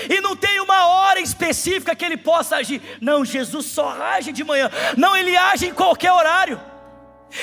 [0.09, 2.81] E não tem uma hora específica que ele possa agir.
[3.01, 4.69] Não, Jesus só age de manhã.
[4.95, 6.61] Não, ele age em qualquer horário.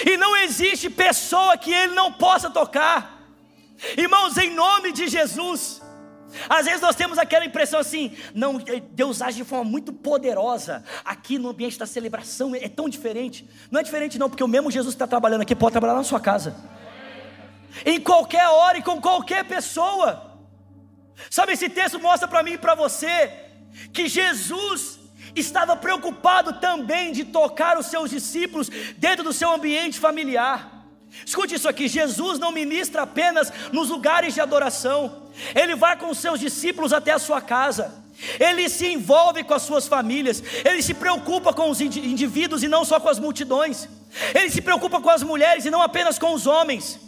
[0.05, 3.20] E não existe pessoa que ele não possa tocar.
[3.96, 5.83] Irmãos, em nome de Jesus.
[6.49, 8.59] Às vezes nós temos aquela impressão assim, não,
[8.91, 13.49] Deus age de forma muito poderosa aqui no ambiente da celebração, é tão diferente.
[13.71, 16.05] Não é diferente não, porque o mesmo Jesus que está trabalhando aqui pode trabalhar na
[16.05, 16.57] sua casa.
[17.85, 20.39] Em qualquer hora e com qualquer pessoa.
[21.31, 23.33] Sabe, esse texto mostra para mim e para você
[23.93, 24.99] que Jesus
[25.35, 30.76] estava preocupado também de tocar os seus discípulos dentro do seu ambiente familiar.
[31.24, 35.22] Escute isso aqui: Jesus não ministra apenas nos lugares de adoração,
[35.55, 38.05] ele vai com seus discípulos até a sua casa.
[38.40, 42.83] Ele se envolve com as suas famílias, ele se preocupa com os indivíduos e não
[42.83, 43.87] só com as multidões,
[44.35, 46.98] ele se preocupa com as mulheres e não apenas com os homens.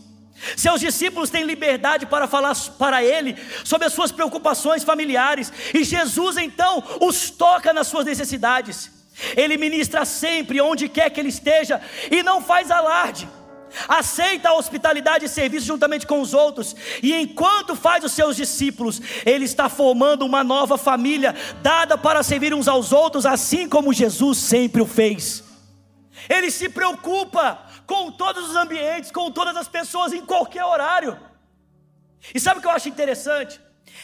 [0.56, 6.36] Seus discípulos têm liberdade para falar para ele sobre as suas preocupações familiares, e Jesus
[6.36, 8.90] então os toca nas suas necessidades.
[9.36, 13.28] Ele ministra sempre, onde quer que ele esteja, e não faz alarde.
[13.88, 19.00] Aceita a hospitalidade e serviço juntamente com os outros, e enquanto faz os seus discípulos,
[19.24, 24.38] ele está formando uma nova família, dada para servir uns aos outros, assim como Jesus
[24.38, 25.44] sempre o fez.
[26.28, 31.18] Ele se preocupa com todos os ambientes, com todas as pessoas, em qualquer horário.
[32.34, 33.60] E sabe o que eu acho interessante?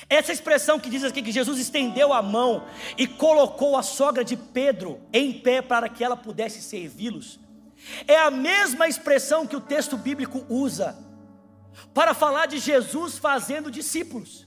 [0.09, 2.64] Essa expressão que diz aqui que Jesus estendeu a mão
[2.96, 7.38] e colocou a sogra de Pedro em pé para que ela pudesse servi-los,
[8.07, 10.97] é a mesma expressão que o texto bíblico usa
[11.92, 14.47] para falar de Jesus fazendo discípulos,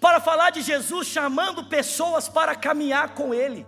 [0.00, 3.66] para falar de Jesus chamando pessoas para caminhar com Ele.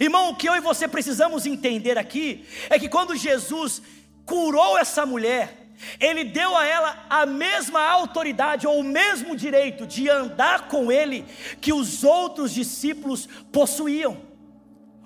[0.00, 3.80] Irmão, o que eu e você precisamos entender aqui é que quando Jesus
[4.24, 5.68] curou essa mulher,
[6.00, 11.24] ele deu a ela a mesma autoridade ou o mesmo direito de andar com ele
[11.60, 14.20] que os outros discípulos possuíam.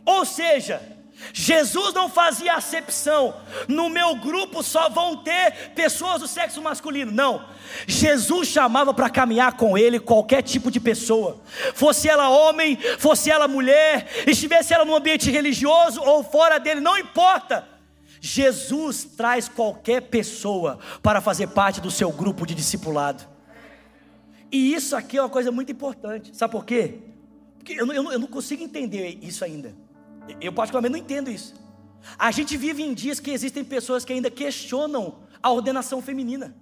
[0.04, 0.82] Ou seja,
[1.32, 3.34] Jesus não fazia acepção,
[3.68, 7.44] no meu grupo só vão ter pessoas do sexo masculino, não.
[7.86, 11.40] Jesus chamava para caminhar com ele qualquer tipo de pessoa,
[11.74, 16.98] fosse ela homem, fosse ela mulher, estivesse ela no ambiente religioso ou fora dele, não
[16.98, 17.68] importa.
[18.20, 23.24] Jesus traz qualquer pessoa para fazer parte do seu grupo de discipulado.
[24.50, 26.98] E isso aqui é uma coisa muito importante, sabe por quê?
[27.58, 29.74] Porque eu, eu, eu não consigo entender isso ainda.
[30.40, 31.54] Eu, particularmente, não entendo isso.
[32.18, 36.54] A gente vive em dias que existem pessoas que ainda questionam a ordenação feminina,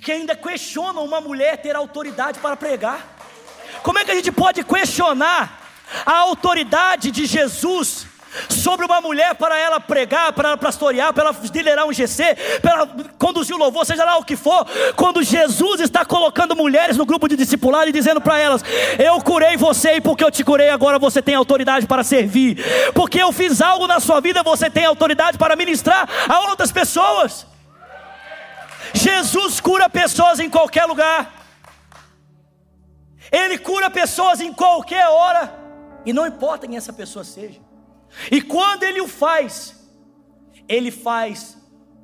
[0.00, 3.16] que ainda questionam uma mulher ter autoridade para pregar.
[3.82, 5.60] Como é que a gente pode questionar
[6.06, 8.06] a autoridade de Jesus
[8.48, 12.72] sobre uma mulher para ela pregar, para ela pastorear, para ela liderar um GC, para
[12.72, 12.86] ela
[13.18, 14.66] conduzir o louvor, seja lá o que for,
[14.96, 18.62] quando Jesus está colocando mulheres no grupo de discipulado e dizendo para elas:
[18.98, 22.58] Eu curei você e porque eu te curei, agora você tem autoridade para servir,
[22.94, 27.46] porque eu fiz algo na sua vida, você tem autoridade para ministrar a outras pessoas.
[28.92, 31.32] Jesus cura pessoas em qualquer lugar,
[33.32, 35.52] Ele cura pessoas em qualquer hora,
[36.06, 37.63] e não importa quem essa pessoa seja.
[38.30, 39.88] E quando ele o faz,
[40.68, 41.56] ele faz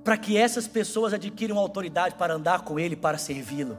[0.02, 3.78] para que essas pessoas adquiram autoridade para andar com ele, para servi-lo.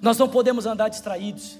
[0.00, 1.58] Nós não podemos andar distraídos.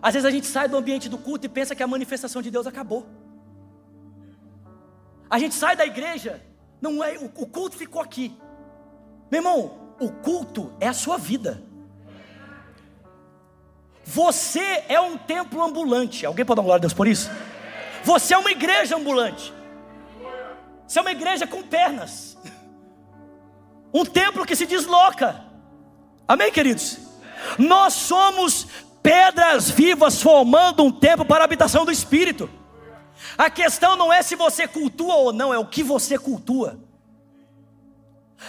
[0.00, 2.50] Às vezes a gente sai do ambiente do culto e pensa que a manifestação de
[2.50, 3.06] Deus acabou.
[5.28, 6.40] A gente sai da igreja,
[6.80, 8.36] não é, o, o culto ficou aqui.
[9.30, 11.62] Meu irmão, o culto é a sua vida.
[14.04, 16.24] Você é um templo ambulante.
[16.24, 17.28] Alguém pode dar uma glória a Deus por isso?
[18.06, 19.52] Você é uma igreja ambulante.
[20.86, 22.38] Você é uma igreja com pernas.
[23.92, 25.44] Um templo que se desloca.
[26.28, 26.98] Amém, queridos?
[27.58, 28.68] Nós somos
[29.02, 32.48] pedras vivas formando um templo para a habitação do Espírito.
[33.36, 36.78] A questão não é se você cultua ou não, é o que você cultua.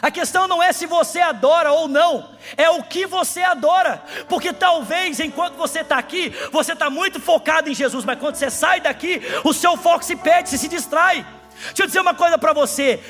[0.01, 4.53] A questão não é se você adora ou não, é o que você adora, porque
[4.53, 8.79] talvez enquanto você está aqui, você está muito focado em Jesus, mas quando você sai
[8.79, 11.25] daqui, o seu foco se perde, se, se distrai.
[11.67, 13.01] Deixa eu dizer uma coisa para você: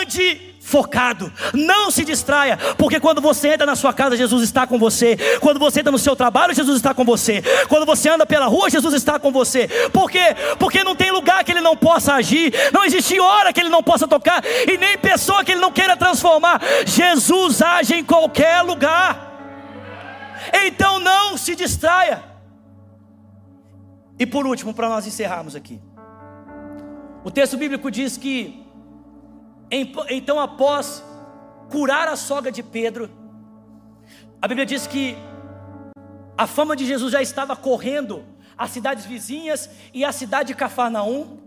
[0.00, 4.78] ande focado, não se distraia, porque quando você entra na sua casa, Jesus está com
[4.78, 8.46] você, quando você entra no seu trabalho, Jesus está com você, quando você anda pela
[8.46, 10.34] rua, Jesus está com você, por quê?
[10.58, 13.82] Porque não tem lugar que Ele não possa agir, não existe hora que Ele não
[13.82, 19.32] possa tocar, e nem pessoa que Ele não queira transformar, Jesus age em qualquer lugar,
[20.66, 22.24] então não se distraia.
[24.18, 25.78] E por último, para nós encerrarmos aqui,
[27.24, 28.63] O texto bíblico diz que,
[30.10, 31.02] então, após
[31.70, 33.10] curar a sogra de Pedro,
[34.40, 35.16] a Bíblia diz que
[36.36, 38.24] a fama de Jesus já estava correndo
[38.56, 41.38] às cidades vizinhas e à cidade de Cafarnaum.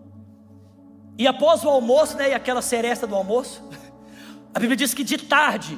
[1.18, 3.64] E após o almoço, né, e aquela seresta do almoço,
[4.54, 5.78] a Bíblia diz que de tarde,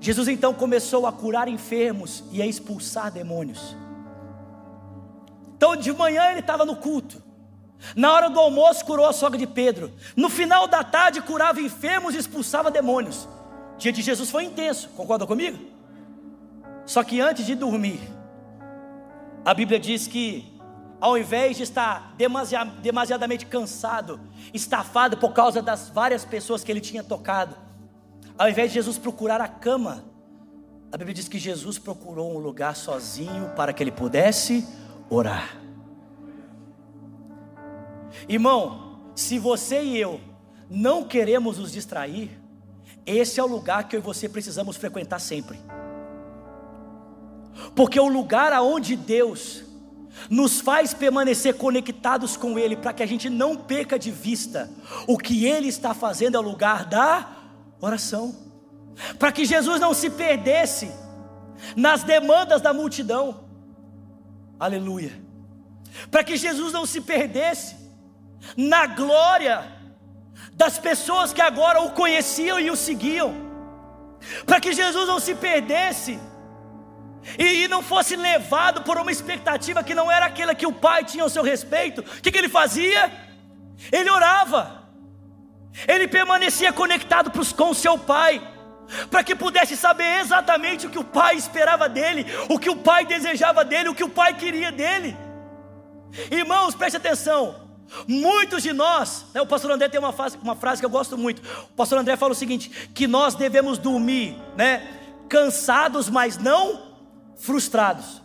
[0.00, 3.76] Jesus então começou a curar enfermos e a expulsar demônios.
[5.56, 7.22] Então de manhã ele estava no culto.
[7.96, 9.92] Na hora do almoço curou a sogra de Pedro.
[10.16, 13.28] No final da tarde curava enfermos e expulsava demônios.
[13.74, 15.58] O dia de Jesus foi intenso, concorda comigo?
[16.86, 18.00] Só que antes de dormir,
[19.44, 20.52] a Bíblia diz que
[21.00, 22.14] ao invés de estar
[22.80, 24.20] demasiadamente cansado,
[24.54, 27.56] estafado por causa das várias pessoas que ele tinha tocado,
[28.38, 30.04] ao invés de Jesus procurar a cama,
[30.92, 34.64] a Bíblia diz que Jesus procurou um lugar sozinho para que ele pudesse
[35.10, 35.61] orar.
[38.28, 40.20] Irmão, se você e eu
[40.68, 42.30] não queremos nos distrair,
[43.04, 45.58] esse é o lugar que eu e você precisamos frequentar sempre.
[47.74, 49.64] Porque o lugar aonde Deus
[50.30, 54.70] nos faz permanecer conectados com Ele, para que a gente não perca de vista
[55.06, 57.36] o que Ele está fazendo é o lugar da
[57.80, 58.34] oração,
[59.18, 60.90] para que Jesus não se perdesse
[61.76, 63.44] nas demandas da multidão,
[64.58, 65.12] aleluia,
[66.10, 67.81] para que Jesus não se perdesse
[68.56, 69.64] na glória
[70.52, 73.34] das pessoas que agora o conheciam e o seguiam,
[74.46, 76.18] para que Jesus não se perdesse
[77.38, 81.22] e, não fosse levado por uma expectativa que não era aquela que o pai tinha
[81.22, 83.10] ao seu respeito, o que, que ele fazia?
[83.90, 84.88] Ele orava,
[85.86, 88.40] ele permanecia conectado com o seu pai,
[89.10, 93.06] para que pudesse saber exatamente o que o pai esperava dele, o que o pai
[93.06, 95.16] desejava dele, o que o pai queria dele.
[96.30, 97.71] Irmãos, preste atenção.
[98.06, 101.16] Muitos de nós, né, o pastor André tem uma, frase, uma frase que eu gosto
[101.18, 101.42] muito.
[101.70, 104.86] O pastor André fala o seguinte: que nós devemos dormir, né,
[105.28, 106.92] cansados, mas não
[107.36, 108.22] frustrados.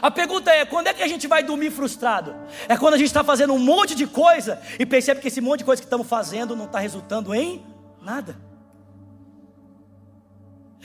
[0.00, 2.34] A pergunta é: quando é que a gente vai dormir frustrado?
[2.68, 5.60] É quando a gente está fazendo um monte de coisa e percebe que esse monte
[5.60, 7.64] de coisa que estamos fazendo não está resultando em
[8.00, 8.36] nada.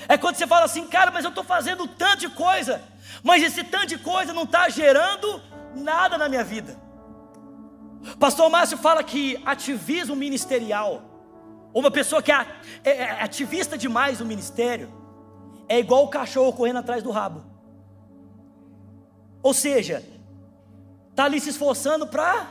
[0.08, 2.82] É quando você fala assim, cara, mas eu estou fazendo tanto de coisa,
[3.24, 5.42] mas esse tanto de coisa não está gerando
[5.76, 6.76] nada na minha vida.
[8.20, 11.04] Pastor Márcio fala que ativismo ministerial,
[11.74, 12.46] uma pessoa que é,
[12.84, 14.92] é, ativista demais no ministério,
[15.68, 17.44] é igual o cachorro correndo atrás do rabo.
[19.42, 20.04] Ou seja,
[21.10, 22.48] está ali se esforçando para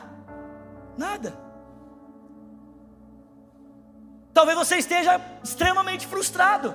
[0.97, 1.33] nada.
[4.33, 6.73] Talvez você esteja extremamente frustrado.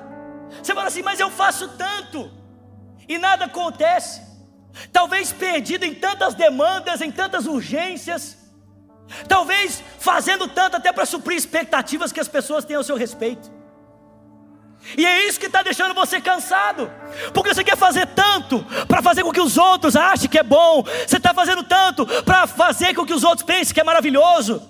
[0.62, 2.30] Você fala assim, mas eu faço tanto
[3.08, 4.22] e nada acontece.
[4.92, 8.45] Talvez perdido em tantas demandas, em tantas urgências.
[9.28, 13.50] Talvez fazendo tanto até para suprir expectativas que as pessoas têm ao seu respeito.
[14.96, 16.90] E é isso que está deixando você cansado,
[17.34, 20.84] porque você quer fazer tanto para fazer com que os outros achem que é bom,
[20.84, 24.62] você está fazendo tanto para fazer com que os outros pensem que é maravilhoso,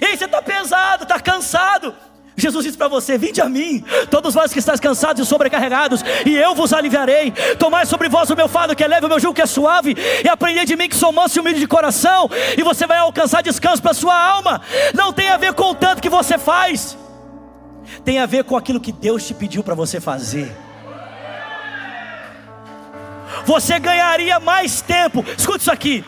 [0.00, 1.94] e aí você está pesado, está cansado.
[2.36, 6.36] Jesus disse para você: Vinde a mim, todos vós que estáis cansados e sobrecarregados, e
[6.36, 7.32] eu vos aliviarei.
[7.58, 9.96] Tomai sobre vós o meu fardo que é leve, o meu jugo que é suave,
[10.24, 13.42] e aprendei de mim que sou manso e humilde de coração, e você vai alcançar
[13.42, 14.60] descanso para a sua alma.
[14.94, 16.96] Não tem a ver com o tanto que você faz
[18.04, 20.54] tem a ver com aquilo que Deus te pediu para você fazer.
[23.44, 26.04] Você ganharia mais tempo, escuta isso aqui.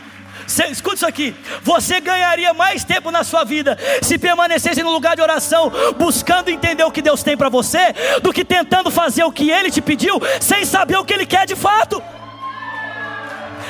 [0.70, 1.36] Escuta isso aqui.
[1.62, 6.84] Você ganharia mais tempo na sua vida se permanecesse no lugar de oração, buscando entender
[6.84, 10.20] o que Deus tem para você, do que tentando fazer o que Ele te pediu,
[10.40, 12.02] sem saber o que Ele quer de fato.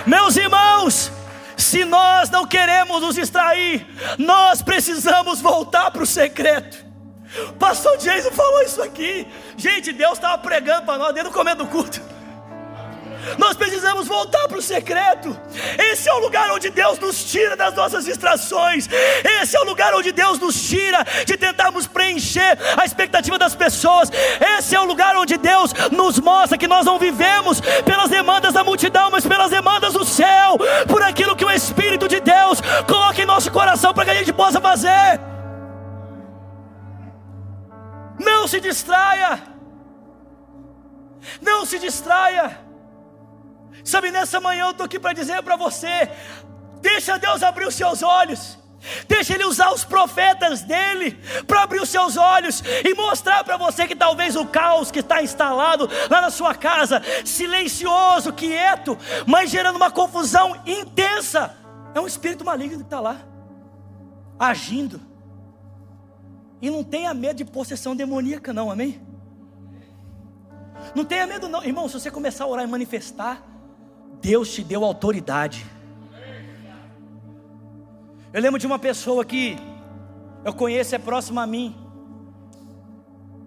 [0.07, 1.11] Meus irmãos,
[1.57, 6.87] se nós não queremos nos distrair, nós precisamos voltar para o secreto.
[7.59, 9.27] Pastor Jason falou isso aqui.
[9.57, 12.01] Gente, Deus estava pregando para nós dentro do começo do culto.
[13.37, 15.37] Nós precisamos voltar para o secreto.
[15.79, 18.89] Esse é o lugar onde Deus nos tira das nossas distrações.
[19.41, 24.11] Esse é o lugar onde Deus nos tira de tentarmos preencher a expectativa das pessoas.
[24.59, 28.65] Esse é o lugar onde Deus nos mostra que nós não vivemos pelas demandas da
[28.65, 33.27] multidão, mas pelas demandas do céu, por aquilo que o Espírito de Deus coloca em
[33.27, 35.21] nosso coração para que a gente possa fazer.
[38.19, 39.43] Não se distraia.
[41.41, 42.68] Não se distraia.
[43.89, 46.11] Sabe, nessa manhã eu estou aqui para dizer para você:
[46.83, 48.59] deixa Deus abrir os seus olhos.
[49.09, 51.19] Deixa Ele usar os profetas dele
[51.49, 55.21] para abrir os seus olhos e mostrar para você que talvez o caos que está
[55.21, 61.57] instalado lá na sua casa, silencioso, quieto, mas gerando uma confusão intensa,
[61.93, 63.17] é um espírito maligno que está lá.
[64.39, 65.01] agindo.
[66.63, 69.01] E não tenha medo de possessão demoníaca, não, amém?
[70.95, 71.89] Não tenha medo, não, irmão.
[71.89, 73.43] Se você começar a orar e manifestar,
[74.21, 75.65] Deus te deu autoridade.
[78.33, 79.57] Eu lembro de uma pessoa que
[80.45, 81.75] eu conheço, é próxima a mim,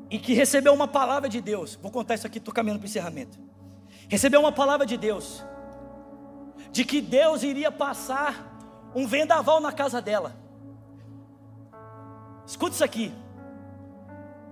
[0.09, 1.77] e que recebeu uma palavra de Deus.
[1.81, 3.37] Vou contar isso aqui, estou caminhando para o encerramento.
[4.09, 5.43] Recebeu uma palavra de Deus,
[6.71, 10.35] de que Deus iria passar um vendaval na casa dela.
[12.45, 13.13] Escuta isso aqui.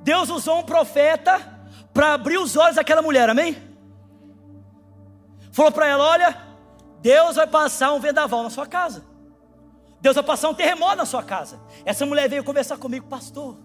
[0.01, 1.59] Deus usou um profeta
[1.93, 3.68] para abrir os olhos daquela mulher, amém?
[5.51, 6.37] Falou para ela: Olha,
[7.01, 9.03] Deus vai passar um vendaval na sua casa.
[10.01, 11.59] Deus vai passar um terremoto na sua casa.
[11.83, 13.57] Essa mulher veio conversar comigo, pastor.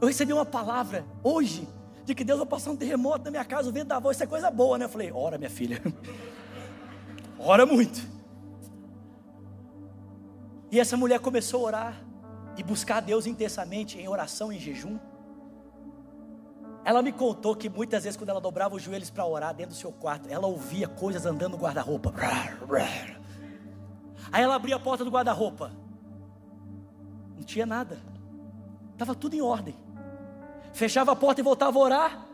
[0.00, 1.68] Eu recebi uma palavra hoje
[2.04, 4.50] de que Deus vai passar um terremoto na minha casa, um vendaval, isso é coisa
[4.50, 4.84] boa, né?
[4.84, 5.82] Eu falei, ora minha filha,
[7.38, 8.00] ora muito.
[10.70, 12.02] E essa mulher começou a orar
[12.56, 14.98] e buscar Deus intensamente em oração, em jejum.
[16.84, 19.78] Ela me contou que muitas vezes, quando ela dobrava os joelhos para orar dentro do
[19.78, 22.14] seu quarto, ela ouvia coisas andando no guarda-roupa.
[24.32, 25.72] Aí ela abria a porta do guarda-roupa.
[27.36, 27.98] Não tinha nada.
[28.92, 29.74] Estava tudo em ordem.
[30.72, 32.26] Fechava a porta e voltava a orar.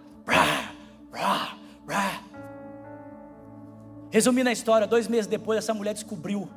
[4.11, 6.49] Resumindo a história, dois meses depois, essa mulher descobriu.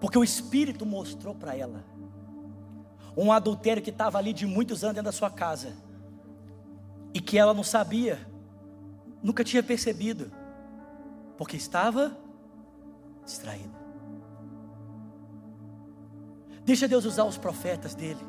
[0.00, 1.84] Porque o Espírito mostrou para ela.
[3.16, 5.72] Um adultério que estava ali de muitos anos dentro da sua casa.
[7.14, 8.18] E que ela não sabia.
[9.22, 10.30] Nunca tinha percebido.
[11.38, 12.14] Porque estava
[13.24, 13.84] distraída.
[16.64, 18.20] Deixa Deus usar os profetas dele.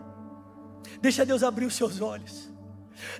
[1.01, 2.49] Deixa Deus abrir os seus olhos.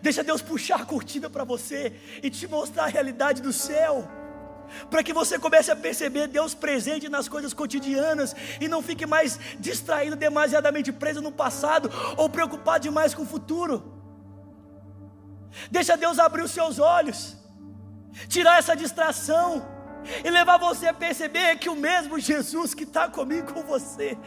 [0.02, 4.08] Deixa Deus puxar a cortina para você e te mostrar a realidade do céu.
[4.90, 9.40] Para que você comece a perceber Deus presente nas coisas cotidianas e não fique mais
[9.60, 13.95] distraído, demasiadamente preso no passado ou preocupado demais com o futuro.
[15.72, 17.36] Deixa Deus abrir os seus olhos,
[18.28, 19.66] tirar essa distração
[20.24, 24.18] e levar você a perceber que o mesmo Jesus que está comigo com você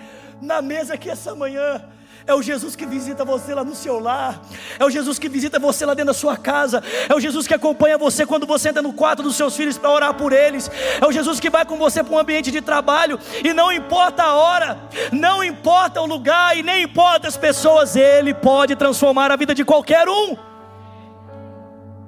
[0.40, 1.84] na mesa aqui essa manhã.
[2.26, 4.42] É o Jesus que visita você lá no seu lar.
[4.78, 6.82] É o Jesus que visita você lá dentro da sua casa.
[7.08, 9.90] É o Jesus que acompanha você quando você entra no quarto dos seus filhos para
[9.90, 10.70] orar por eles.
[11.00, 13.18] É o Jesus que vai com você para um ambiente de trabalho.
[13.42, 14.78] E não importa a hora,
[15.10, 19.64] não importa o lugar e nem importa as pessoas, Ele pode transformar a vida de
[19.64, 20.47] qualquer um.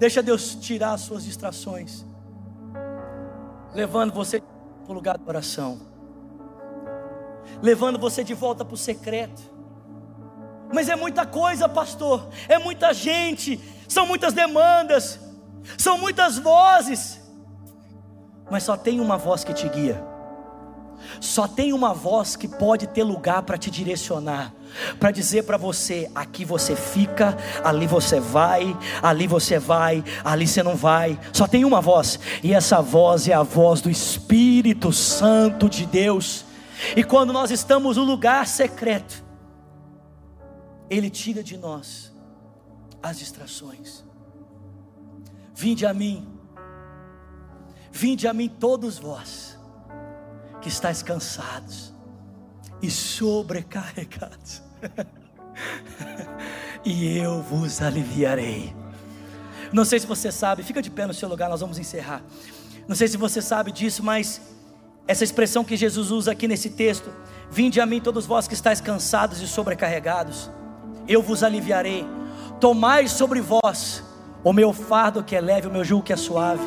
[0.00, 2.04] Deixa Deus tirar as suas distrações,
[3.72, 5.90] levando você para o lugar de oração
[7.62, 9.42] levando você de volta para o secreto.
[10.72, 15.18] Mas é muita coisa, pastor, é muita gente, são muitas demandas,
[15.76, 17.20] são muitas vozes,
[18.50, 20.02] mas só tem uma voz que te guia,
[21.20, 24.54] só tem uma voz que pode ter lugar para te direcionar,
[24.98, 30.62] para dizer para você: aqui você fica, ali você vai, ali você vai, ali você
[30.62, 31.18] não vai.
[31.32, 36.44] Só tem uma voz, e essa voz é a voz do Espírito Santo de Deus.
[36.96, 39.24] E quando nós estamos no lugar secreto,
[40.88, 42.10] Ele tira de nós
[43.02, 44.04] as distrações.
[45.54, 46.26] Vinde a mim,
[47.92, 49.49] vinde a mim todos vós,
[50.60, 51.94] que estáis cansados
[52.82, 54.62] e sobrecarregados,
[56.84, 58.74] e eu vos aliviarei.
[59.72, 62.22] Não sei se você sabe, fica de pé no seu lugar, nós vamos encerrar.
[62.88, 64.40] Não sei se você sabe disso, mas
[65.06, 67.10] essa expressão que Jesus usa aqui nesse texto:
[67.50, 70.50] Vinde a mim, todos vós que estáis cansados e sobrecarregados,
[71.06, 72.04] eu vos aliviarei.
[72.58, 74.02] Tomai sobre vós
[74.42, 76.64] o meu fardo que é leve, o meu jugo que é suave.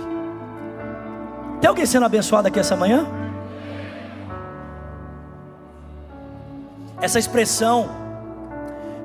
[1.59, 3.07] Tem alguém sendo abençoado aqui essa manhã?
[7.03, 7.89] Essa expressão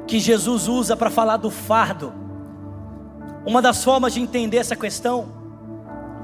[0.07, 2.12] que Jesus usa para falar do fardo,
[3.44, 5.36] uma das formas de entender essa questão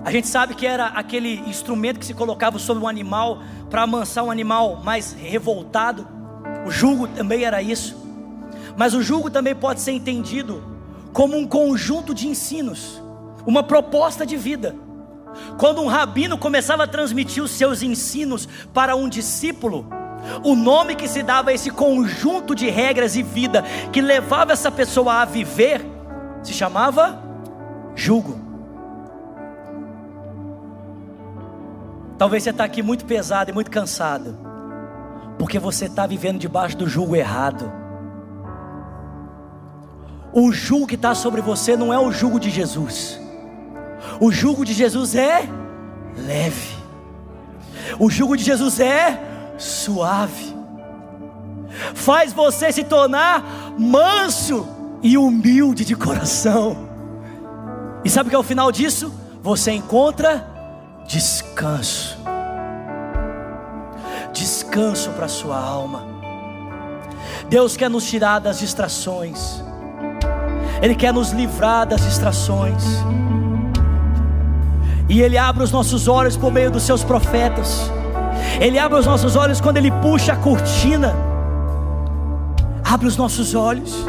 [0.05, 4.23] a gente sabe que era aquele instrumento que se colocava sobre um animal para amansar
[4.23, 6.07] um animal mais revoltado.
[6.67, 7.97] O jugo também era isso.
[8.77, 10.63] Mas o jugo também pode ser entendido
[11.13, 13.03] como um conjunto de ensinos,
[13.47, 14.77] uma proposta de vida.
[15.59, 20.04] Quando um rabino começava a transmitir os seus ensinos para um discípulo,
[20.43, 23.63] o nome que se dava a esse conjunto de regras e vida
[23.93, 25.85] que levava essa pessoa a viver
[26.43, 27.23] se chamava
[27.95, 28.39] jugo.
[32.19, 34.39] Talvez você está aqui muito pesado e muito cansado,
[35.39, 37.73] porque você está vivendo debaixo do jugo errado.
[40.33, 43.21] O jugo que está sobre você não é o jugo de Jesus.
[44.21, 45.49] O jugo de Jesus é
[46.17, 46.75] leve.
[47.99, 50.55] O jugo de Jesus é suave.
[51.95, 53.43] faz você se tornar
[53.79, 54.67] manso
[55.03, 56.89] e humilde de coração.
[58.05, 59.13] E sabe o que é o final disso?
[59.43, 60.47] Você encontra
[61.07, 62.19] descanso.
[64.33, 66.03] Descanso para sua alma.
[67.49, 69.63] Deus quer nos tirar das distrações.
[70.83, 72.83] Ele quer nos livrar das distrações.
[75.09, 77.91] E Ele abre os nossos olhos por meio dos seus profetas.
[78.61, 81.15] Ele abre os nossos olhos quando Ele puxa a cortina.
[82.85, 84.07] Abre os nossos olhos.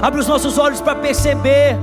[0.00, 1.76] Abre os nossos olhos para perceber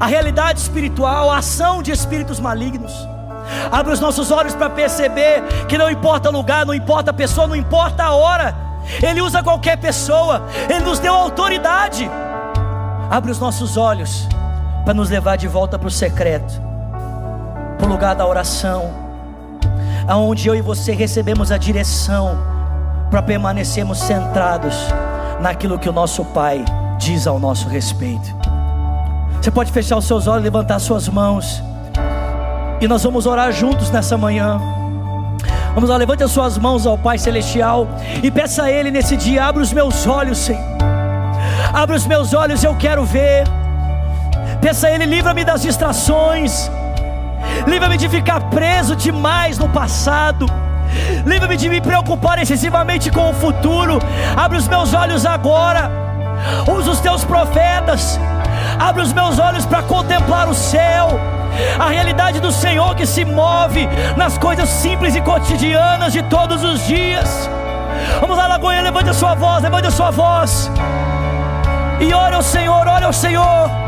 [0.00, 2.92] a realidade espiritual, a ação de espíritos malignos.
[3.70, 7.46] Abre os nossos olhos para perceber que não importa o lugar, não importa a pessoa,
[7.46, 8.54] não importa a hora.
[9.02, 10.42] Ele usa qualquer pessoa.
[10.68, 12.08] Ele nos deu autoridade.
[13.10, 14.26] Abre os nossos olhos
[14.84, 16.60] para nos levar de volta para o secreto,
[17.76, 19.07] para o lugar da oração,
[20.08, 22.38] aonde eu e você recebemos a direção
[23.10, 24.74] para permanecermos centrados
[25.40, 26.64] naquilo que o nosso Pai
[26.98, 28.34] diz ao nosso respeito.
[29.40, 31.62] Você pode fechar os seus olhos, levantar suas mãos,
[32.80, 34.58] e nós vamos orar juntos nessa manhã.
[35.74, 37.86] Vamos lá, levante as suas mãos ao Pai Celestial
[38.22, 40.60] e peça a Ele nesse dia: abre os meus olhos, Senhor.
[41.72, 43.44] Abre os meus olhos, eu quero ver.
[44.60, 46.70] Peça a Ele, livra-me das distrações.
[47.68, 50.46] Livra-me de ficar preso demais no passado.
[51.24, 53.98] Livra-me de me preocupar excessivamente com o futuro.
[54.36, 56.08] Abre os meus olhos agora
[56.68, 58.18] usa os teus profetas,
[58.78, 61.08] abre os meus olhos para contemplar o céu,
[61.78, 66.86] a realidade do Senhor que se move nas coisas simples e cotidianas de todos os
[66.86, 67.48] dias.
[68.20, 70.70] Vamos lá, Lagoinha, levante a sua voz, levante a sua voz.
[72.00, 73.87] E ore ao Senhor, ore ao Senhor.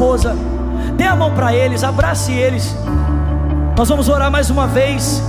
[0.00, 0.34] esposa,
[0.96, 2.74] dê a mão para eles, abrace eles.
[3.76, 5.22] Nós vamos orar mais uma vez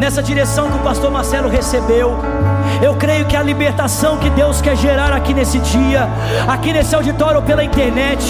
[0.00, 2.18] nessa direção que o pastor Marcelo recebeu.
[2.82, 6.08] Eu creio que a libertação que Deus quer gerar aqui nesse dia,
[6.48, 8.20] aqui nesse auditório ou pela internet,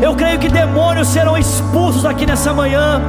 [0.00, 3.02] eu creio que demônios serão expulsos aqui nessa manhã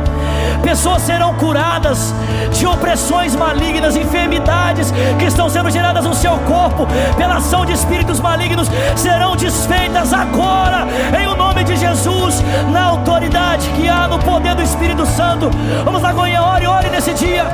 [0.61, 2.13] pessoas serão curadas
[2.51, 8.19] de opressões malignas, enfermidades que estão sendo geradas no seu corpo pela ação de espíritos
[8.19, 10.87] malignos serão desfeitas agora,
[11.19, 12.41] em o nome de Jesus,
[12.71, 15.49] na autoridade que há no poder do Espírito Santo.
[15.83, 17.45] Vamos Goiânia, ore, ore nesse dia.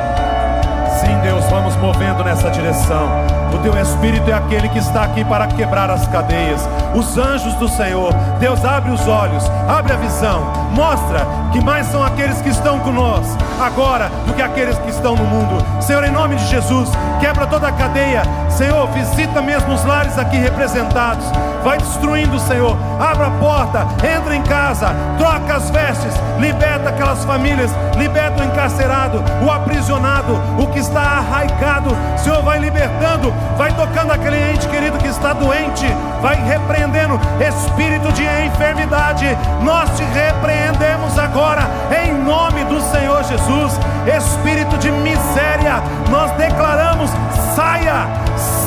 [0.99, 3.09] Sim, Deus, vamos movendo nessa direção.
[3.51, 6.61] O teu Espírito é aquele que está aqui para quebrar as cadeias.
[6.93, 12.03] Os anjos do Senhor, Deus abre os olhos, abre a visão, mostra que mais são
[12.03, 15.81] aqueles que estão conosco agora do que aqueles que estão no mundo.
[15.81, 16.89] Senhor, em nome de Jesus,
[17.19, 18.23] quebra toda a cadeia.
[18.49, 21.25] Senhor, visita mesmo os lares aqui representados.
[21.63, 22.77] Vai destruindo, Senhor.
[22.99, 24.87] Abra a porta, entra em casa,
[25.17, 31.89] troca as vestes, liberta aquelas famílias, liberta o encarcerado, o aprisionado, o que está arraigado.
[32.17, 35.85] Senhor, vai libertando, vai tocando aquele ente querido que está doente,
[36.21, 39.25] vai repreendendo espírito de enfermidade.
[39.63, 41.63] Nós te repreendemos agora
[42.05, 43.79] em nome do Senhor Jesus.
[44.07, 47.09] Espírito de miséria, nós declaramos:
[47.55, 48.07] saia,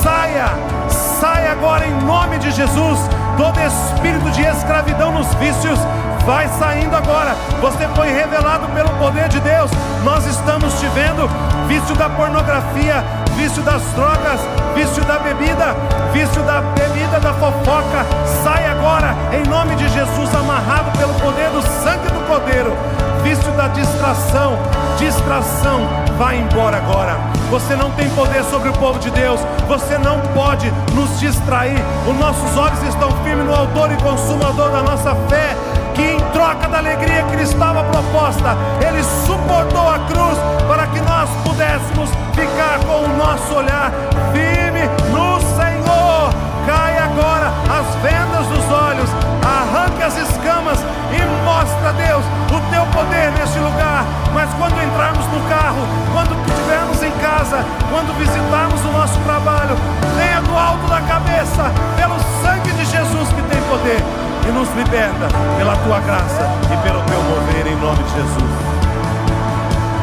[0.03, 0.47] saia,
[0.89, 2.99] saia agora em nome de Jesus.
[3.37, 5.79] Todo espírito de escravidão nos vícios
[6.25, 7.33] vai saindo agora.
[7.61, 9.71] Você foi revelado pelo poder de Deus.
[10.03, 11.29] Nós estamos te vendo.
[11.67, 13.03] Vício da pornografia,
[13.37, 14.41] vício das drogas,
[14.75, 15.75] vício da bebida,
[16.11, 18.05] vício da bebida da fofoca.
[18.43, 22.75] Sai agora, em nome de Jesus, amarrado pelo poder do sangue do Cordeiro.
[23.23, 24.57] Vício da distração,
[24.97, 27.17] distração, vai embora agora.
[27.49, 31.77] Você não tem poder sobre o povo de Deus, você não pode nos distrair.
[32.07, 35.55] Os nossos olhos estão firmes no Autor e Consumador da nossa fé
[35.99, 41.01] que em troca da alegria que lhe estava proposta, ele suportou a cruz para que
[41.01, 43.91] nós pudéssemos ficar com o nosso olhar
[44.31, 46.29] firme no Senhor.
[46.65, 49.09] Cai agora as vendas dos olhos,
[49.43, 50.79] arranque as escamas
[51.11, 54.05] e mostra, Deus, o teu poder neste lugar.
[54.33, 55.81] Mas quando entrarmos no carro,
[56.13, 59.75] quando estivermos em casa, quando visitarmos o nosso trabalho,
[60.17, 64.01] venha do alto da cabeça, pelo sangue de Jesus que tem poder
[64.47, 68.69] e nos liberta pela tua graça e pelo teu mover em nome de Jesus.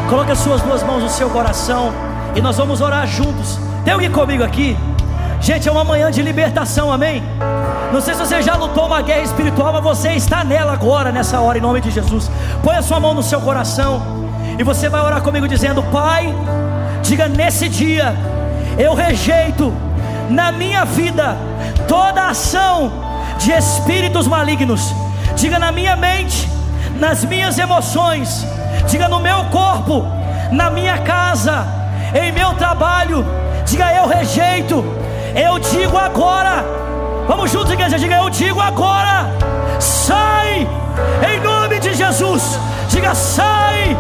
[0.09, 1.93] Coloque as suas duas mãos no seu coração
[2.35, 3.59] e nós vamos orar juntos.
[3.85, 4.77] Tem alguém comigo aqui?
[5.47, 7.23] Gente, é uma manhã de libertação, amém?
[7.93, 11.39] Não sei se você já lutou uma guerra espiritual, mas você está nela agora, nessa
[11.41, 12.29] hora, em nome de Jesus.
[12.65, 14.03] Põe a sua mão no seu coração
[14.59, 16.35] e você vai orar comigo dizendo: Pai,
[17.01, 18.13] diga nesse dia,
[18.77, 19.73] eu rejeito
[20.29, 21.37] na minha vida
[21.87, 22.91] toda ação
[23.39, 24.93] de espíritos malignos.
[25.37, 26.51] Diga na minha mente,
[26.99, 28.45] nas minhas emoções,
[28.89, 30.05] diga no meu corpo,
[30.51, 31.65] na minha casa,
[32.21, 33.25] em meu trabalho.
[33.65, 34.85] Diga eu rejeito,
[35.37, 36.65] eu digo agora.
[37.29, 37.99] Vamos juntos, igreja.
[37.99, 39.31] Diga eu digo agora.
[39.79, 40.67] Sai
[41.31, 42.59] em nome de Jesus.
[42.89, 43.97] Diga sai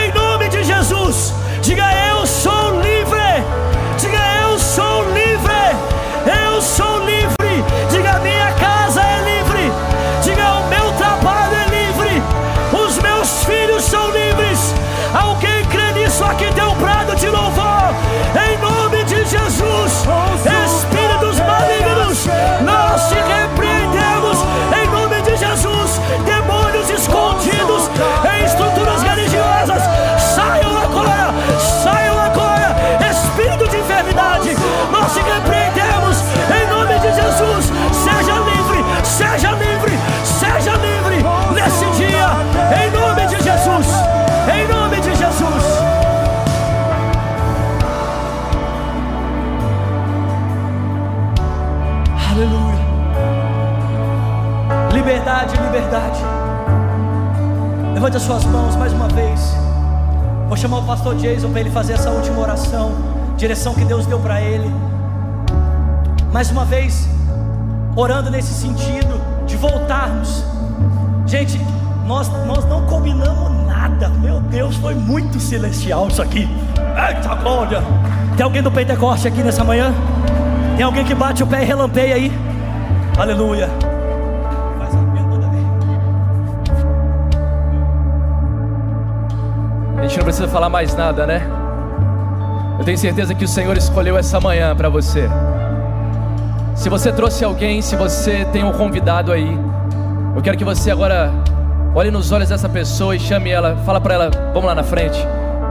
[0.00, 1.32] em nome de Jesus.
[1.62, 3.30] Diga eu sou livre.
[3.98, 5.62] Diga eu sou livre.
[6.26, 7.21] Eu sou livre.
[58.02, 59.54] Levante as suas mãos mais uma vez.
[60.48, 62.90] Vou chamar o pastor Jason para ele fazer essa última oração.
[63.36, 64.68] Direção que Deus deu para ele.
[66.32, 67.08] Mais uma vez,
[67.94, 70.42] orando nesse sentido de voltarmos.
[71.28, 71.60] Gente,
[72.04, 74.08] nós, nós não combinamos nada.
[74.08, 76.48] Meu Deus, foi muito celestial isso aqui.
[77.08, 77.84] Eita glória!
[78.36, 79.94] Tem alguém do Pentecoste aqui nessa manhã?
[80.76, 82.32] Tem alguém que bate o pé e relampeia aí?
[83.16, 83.91] Aleluia.
[90.02, 91.46] A gente não precisa falar mais nada, né?
[92.76, 95.30] Eu tenho certeza que o Senhor escolheu essa manhã para você.
[96.74, 99.56] Se você trouxe alguém, se você tem um convidado aí,
[100.34, 101.30] eu quero que você agora
[101.94, 105.24] olhe nos olhos dessa pessoa e chame ela, fala para ela, vamos lá na frente.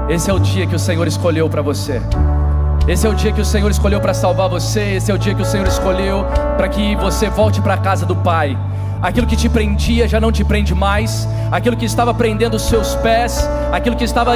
[0.07, 2.01] Esse é o dia que o Senhor escolheu para você.
[2.87, 4.93] Esse é o dia que o Senhor escolheu para salvar você.
[4.95, 6.25] Esse é o dia que o Senhor escolheu
[6.55, 8.57] para que você volte para a casa do Pai.
[9.01, 12.95] Aquilo que te prendia já não te prende mais, aquilo que estava prendendo os seus
[12.95, 14.33] pés, aquilo que estava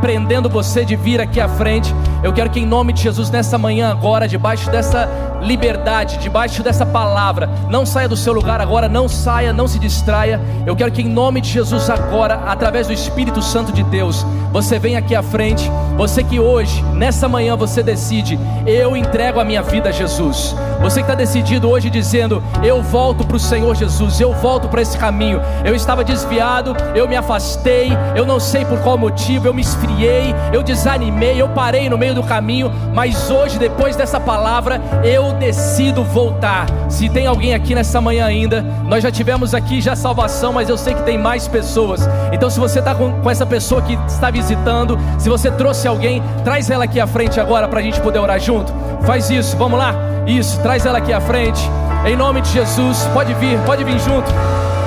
[0.00, 1.92] prendendo você de vir aqui à frente.
[2.24, 5.06] Eu quero que, em nome de Jesus, nessa manhã, agora, debaixo dessa
[5.42, 10.40] liberdade, debaixo dessa palavra, não saia do seu lugar agora, não saia, não se distraia.
[10.64, 14.78] Eu quero que, em nome de Jesus, agora, através do Espírito Santo de Deus, você
[14.78, 15.70] venha aqui à frente.
[15.98, 20.56] Você que hoje, nessa manhã, você decide, eu entrego a minha vida a Jesus.
[20.80, 24.80] Você que está decidido hoje dizendo, eu volto para o Senhor Jesus, eu volto para
[24.80, 25.40] esse caminho.
[25.64, 30.34] Eu estava desviado, eu me afastei, eu não sei por qual motivo, eu me esfriei,
[30.52, 36.02] eu desanimei, eu parei no meio do caminho, mas hoje, depois dessa palavra, eu decido
[36.04, 36.66] voltar.
[36.88, 40.76] Se tem alguém aqui nessa manhã ainda, nós já tivemos aqui já salvação, mas eu
[40.76, 42.08] sei que tem mais pessoas.
[42.32, 46.22] Então, se você está com, com essa pessoa que está visitando, se você trouxe alguém,
[46.44, 48.72] traz ela aqui à frente agora para a gente poder orar junto.
[49.02, 49.94] Faz isso, vamos lá.
[50.26, 51.60] Isso, traz ela aqui à frente.
[52.06, 54.30] Em nome de Jesus, pode vir, pode vir junto.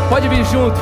[0.09, 0.80] Pode vir junto.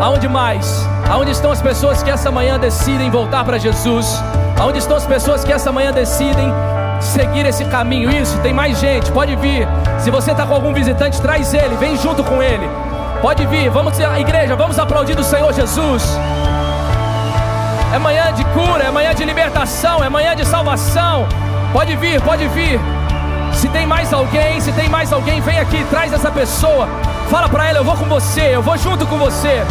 [0.00, 0.86] Aonde mais?
[1.10, 4.06] Aonde estão as pessoas que essa manhã decidem voltar para Jesus?
[4.60, 6.52] Aonde estão as pessoas que essa manhã decidem
[7.00, 8.10] seguir esse caminho?
[8.10, 9.66] Isso, tem mais gente, pode vir.
[9.98, 12.68] Se você está com algum visitante, traz ele, vem junto com ele.
[13.22, 16.04] Pode vir, vamos, igreja, vamos aplaudir o Senhor Jesus.
[17.94, 21.26] É manhã de cura, é manhã de libertação, é manhã de salvação.
[21.72, 22.78] Pode vir, pode vir.
[23.54, 26.86] Se tem mais alguém, se tem mais alguém, vem aqui, traz essa pessoa.
[27.30, 29.64] Fala para ela, eu vou com você, eu vou junto com você.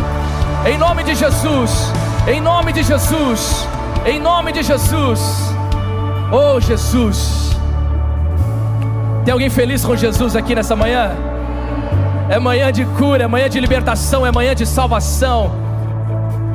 [0.65, 1.93] Em nome de Jesus.
[2.27, 3.67] Em nome de Jesus.
[4.09, 5.19] Em nome de Jesus.
[6.31, 7.55] Oh, Jesus.
[9.23, 11.11] Tem alguém feliz com Jesus aqui nessa manhã?
[12.27, 15.51] É manhã de cura, é manhã de libertação, é manhã de salvação.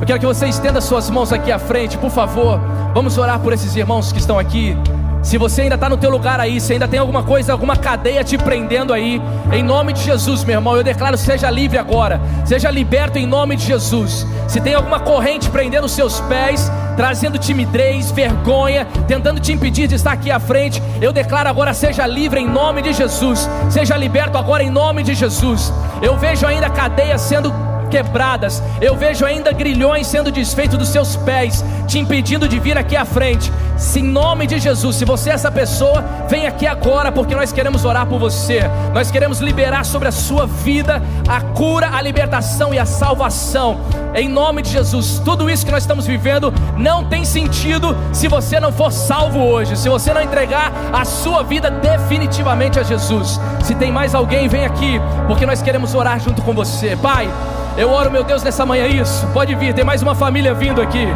[0.01, 2.59] Eu quero que você estenda suas mãos aqui à frente, por favor.
[2.93, 4.75] Vamos orar por esses irmãos que estão aqui.
[5.23, 8.21] Se você ainda está no teu lugar aí, se ainda tem alguma coisa, alguma cadeia
[8.21, 9.21] te prendendo aí,
[9.53, 13.55] em nome de Jesus, meu irmão, eu declaro: seja livre agora, seja liberto em nome
[13.55, 14.27] de Jesus.
[14.45, 19.95] Se tem alguma corrente prendendo os seus pés, trazendo timidez, vergonha, tentando te impedir de
[19.95, 24.37] estar aqui à frente, eu declaro agora: seja livre em nome de Jesus, seja liberto
[24.37, 25.73] agora em nome de Jesus.
[26.01, 28.61] Eu vejo ainda cadeias sendo quebradas.
[28.81, 33.05] Eu vejo ainda grilhões sendo desfeitos dos seus pés, te impedindo de vir aqui à
[33.05, 33.51] frente.
[33.77, 37.51] Se em nome de Jesus, se você é essa pessoa, vem aqui agora, porque nós
[37.51, 38.61] queremos orar por você.
[38.93, 43.81] Nós queremos liberar sobre a sua vida a cura, a libertação e a salvação.
[44.13, 48.59] Em nome de Jesus, tudo isso que nós estamos vivendo não tem sentido se você
[48.61, 53.39] não for salvo hoje, se você não entregar a sua vida definitivamente a Jesus.
[53.61, 56.95] Se tem mais alguém, vem aqui, porque nós queremos orar junto com você.
[56.95, 57.29] Pai,
[57.77, 59.27] eu oro, meu Deus, nessa manhã isso.
[59.27, 61.07] Pode vir, tem mais uma família vindo aqui.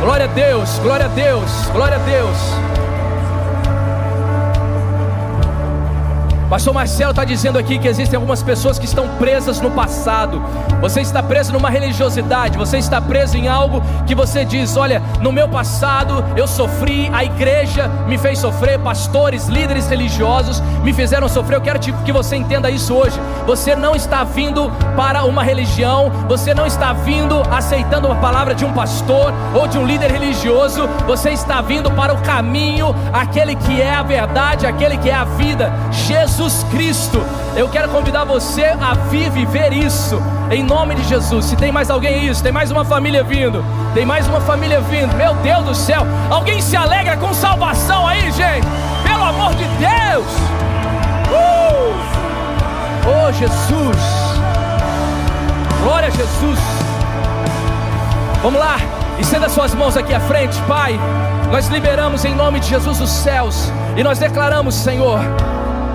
[0.00, 2.71] Glória a Deus, glória a Deus, glória a Deus.
[6.52, 10.38] Pastor Marcelo está dizendo aqui que existem algumas pessoas que estão presas no passado.
[10.82, 15.32] Você está preso numa religiosidade, você está preso em algo que você diz: olha, no
[15.32, 21.56] meu passado eu sofri, a igreja me fez sofrer, pastores, líderes religiosos me fizeram sofrer.
[21.56, 23.18] Eu quero que você entenda isso hoje.
[23.46, 28.66] Você não está vindo para uma religião, você não está vindo aceitando a palavra de
[28.66, 33.80] um pastor ou de um líder religioso, você está vindo para o caminho, aquele que
[33.80, 35.72] é a verdade, aquele que é a vida.
[35.90, 37.24] Jesus Jesus Cristo.
[37.54, 40.20] Eu quero convidar você a viver isso,
[40.50, 41.44] em nome de Jesus.
[41.44, 43.64] Se tem mais alguém isso, tem mais uma família vindo,
[43.94, 45.14] tem mais uma família vindo.
[45.14, 48.66] Meu Deus do céu, alguém se alegra com salvação aí, gente?
[49.04, 50.26] Pelo amor de Deus!
[51.30, 51.94] Uh!
[53.06, 53.96] Oh Jesus!
[55.84, 56.58] Glória a Jesus!
[58.42, 58.78] Vamos lá,
[59.20, 60.98] estenda suas mãos aqui à frente, Pai.
[61.52, 65.20] Nós liberamos em nome de Jesus os céus e nós declaramos, Senhor,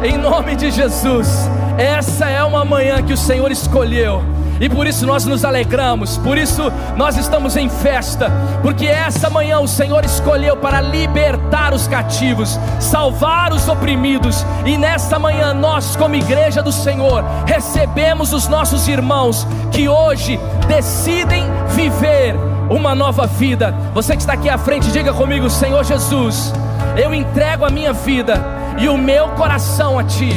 [0.04, 1.50] em nome de Jesus.
[1.78, 4.24] Essa é uma manhã que o Senhor escolheu.
[4.60, 8.32] E por isso nós nos alegramos, por isso nós estamos em festa,
[8.64, 15.20] porque essa manhã o Senhor escolheu para libertar os cativos, salvar os oprimidos, e nessa
[15.20, 22.36] manhã nós, como igreja do Senhor, recebemos os nossos irmãos que hoje decidem viver
[22.68, 23.74] uma nova vida.
[23.94, 26.52] Você que está aqui à frente, diga comigo: Senhor Jesus,
[26.96, 28.36] eu entrego a minha vida
[28.78, 30.32] e o meu coração a Ti.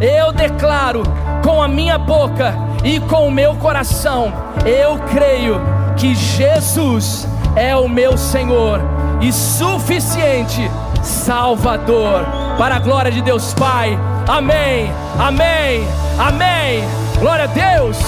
[0.00, 1.02] Eu declaro
[1.42, 4.32] com a minha boca e com o meu coração,
[4.66, 5.60] eu creio
[5.96, 7.26] que Jesus
[7.56, 8.80] é o meu Senhor
[9.20, 10.70] e suficiente
[11.02, 12.24] Salvador,
[12.58, 13.98] para a glória de Deus Pai.
[14.26, 15.86] Amém, amém,
[16.18, 16.84] amém.
[17.20, 17.98] Glória a Deus.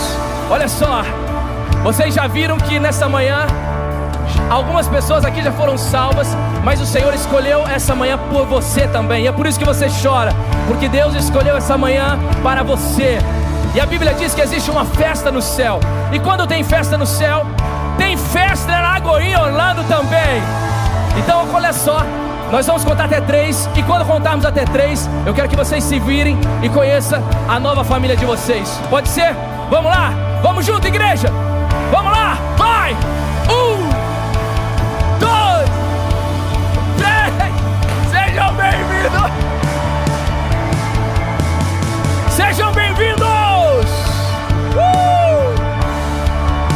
[0.51, 1.03] Olha só,
[1.83, 3.47] vocês já viram que nessa manhã
[4.51, 6.29] Algumas pessoas aqui já foram salvas,
[6.65, 9.25] mas o Senhor escolheu essa manhã por você também.
[9.25, 10.33] E é por isso que você chora,
[10.67, 13.19] porque Deus escolheu essa manhã para você.
[13.75, 15.81] E a Bíblia diz que existe uma festa no céu.
[16.13, 17.45] E quando tem festa no céu,
[17.99, 20.43] tem festa na Lagoinha Orlando também.
[21.19, 22.03] Então, olha só,
[22.51, 23.69] nós vamos contar até três.
[23.75, 27.85] E quando contarmos até três, eu quero que vocês se virem e conheçam a nova
[27.85, 28.81] família de vocês.
[28.89, 29.35] Pode ser?
[29.69, 30.13] Vamos lá?
[30.43, 31.29] Vamos junto, igreja?
[31.91, 32.39] Vamos lá?
[32.57, 32.97] Vai!
[33.51, 33.76] Um,
[42.37, 43.87] Sejam bem-vindos!
[44.77, 45.55] Uh!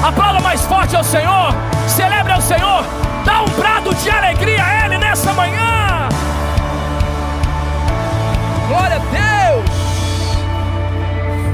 [0.03, 1.55] Aplauda mais forte ao Senhor.
[1.87, 2.83] Celebre ao Senhor.
[3.27, 6.09] Dá um brado de alegria a Ele nessa manhã.
[8.69, 9.71] Glória a Deus.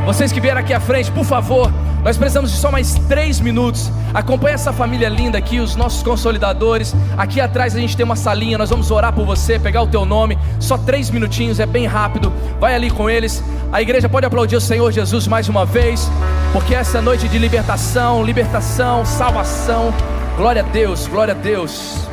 [0.04, 1.68] Vocês que vieram aqui à frente, por favor,
[2.06, 3.90] nós precisamos de só mais três minutos.
[4.14, 6.94] Acompanhe essa família linda aqui, os nossos consolidadores.
[7.18, 10.04] Aqui atrás a gente tem uma salinha, nós vamos orar por você, pegar o teu
[10.04, 10.38] nome.
[10.60, 12.32] Só três minutinhos, é bem rápido.
[12.60, 13.42] Vai ali com eles.
[13.72, 16.08] A igreja pode aplaudir o Senhor Jesus mais uma vez,
[16.52, 19.92] porque essa é noite de libertação, libertação, salvação.
[20.36, 22.06] Glória a Deus, glória a Deus.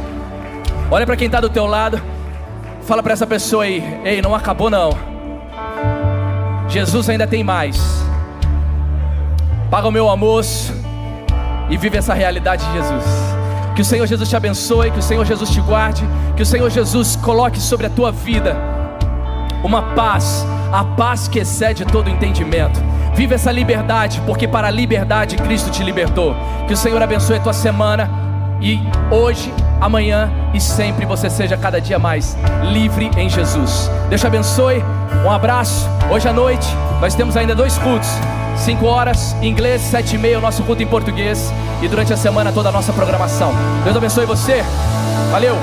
[0.90, 2.02] Olha para quem está do teu lado.
[2.82, 4.90] Fala para essa pessoa aí, ei, não acabou não.
[6.68, 8.03] Jesus ainda tem mais.
[9.74, 10.72] Paga o meu almoço
[11.68, 13.04] e vive essa realidade de Jesus.
[13.76, 16.70] Que o Senhor Jesus te abençoe, que o Senhor Jesus te guarde, que o Senhor
[16.70, 18.56] Jesus coloque sobre a tua vida
[19.64, 22.80] uma paz, a paz que excede todo entendimento.
[23.16, 26.36] Vive essa liberdade, porque para a liberdade Cristo te libertou.
[26.68, 28.08] Que o Senhor abençoe a tua semana
[28.64, 28.80] e
[29.12, 32.38] hoje, amanhã e sempre você seja cada dia mais
[32.72, 33.92] livre em Jesus.
[34.08, 34.82] Deus te abençoe.
[35.26, 35.86] Um abraço.
[36.10, 36.68] Hoje à noite
[37.02, 38.10] nós temos ainda dois cultos.
[38.56, 41.52] 5 horas em inglês, 7 e meia o nosso culto em português
[41.82, 43.52] e durante a semana toda a nossa programação.
[43.84, 44.64] Deus abençoe você.
[45.32, 45.58] Valeu.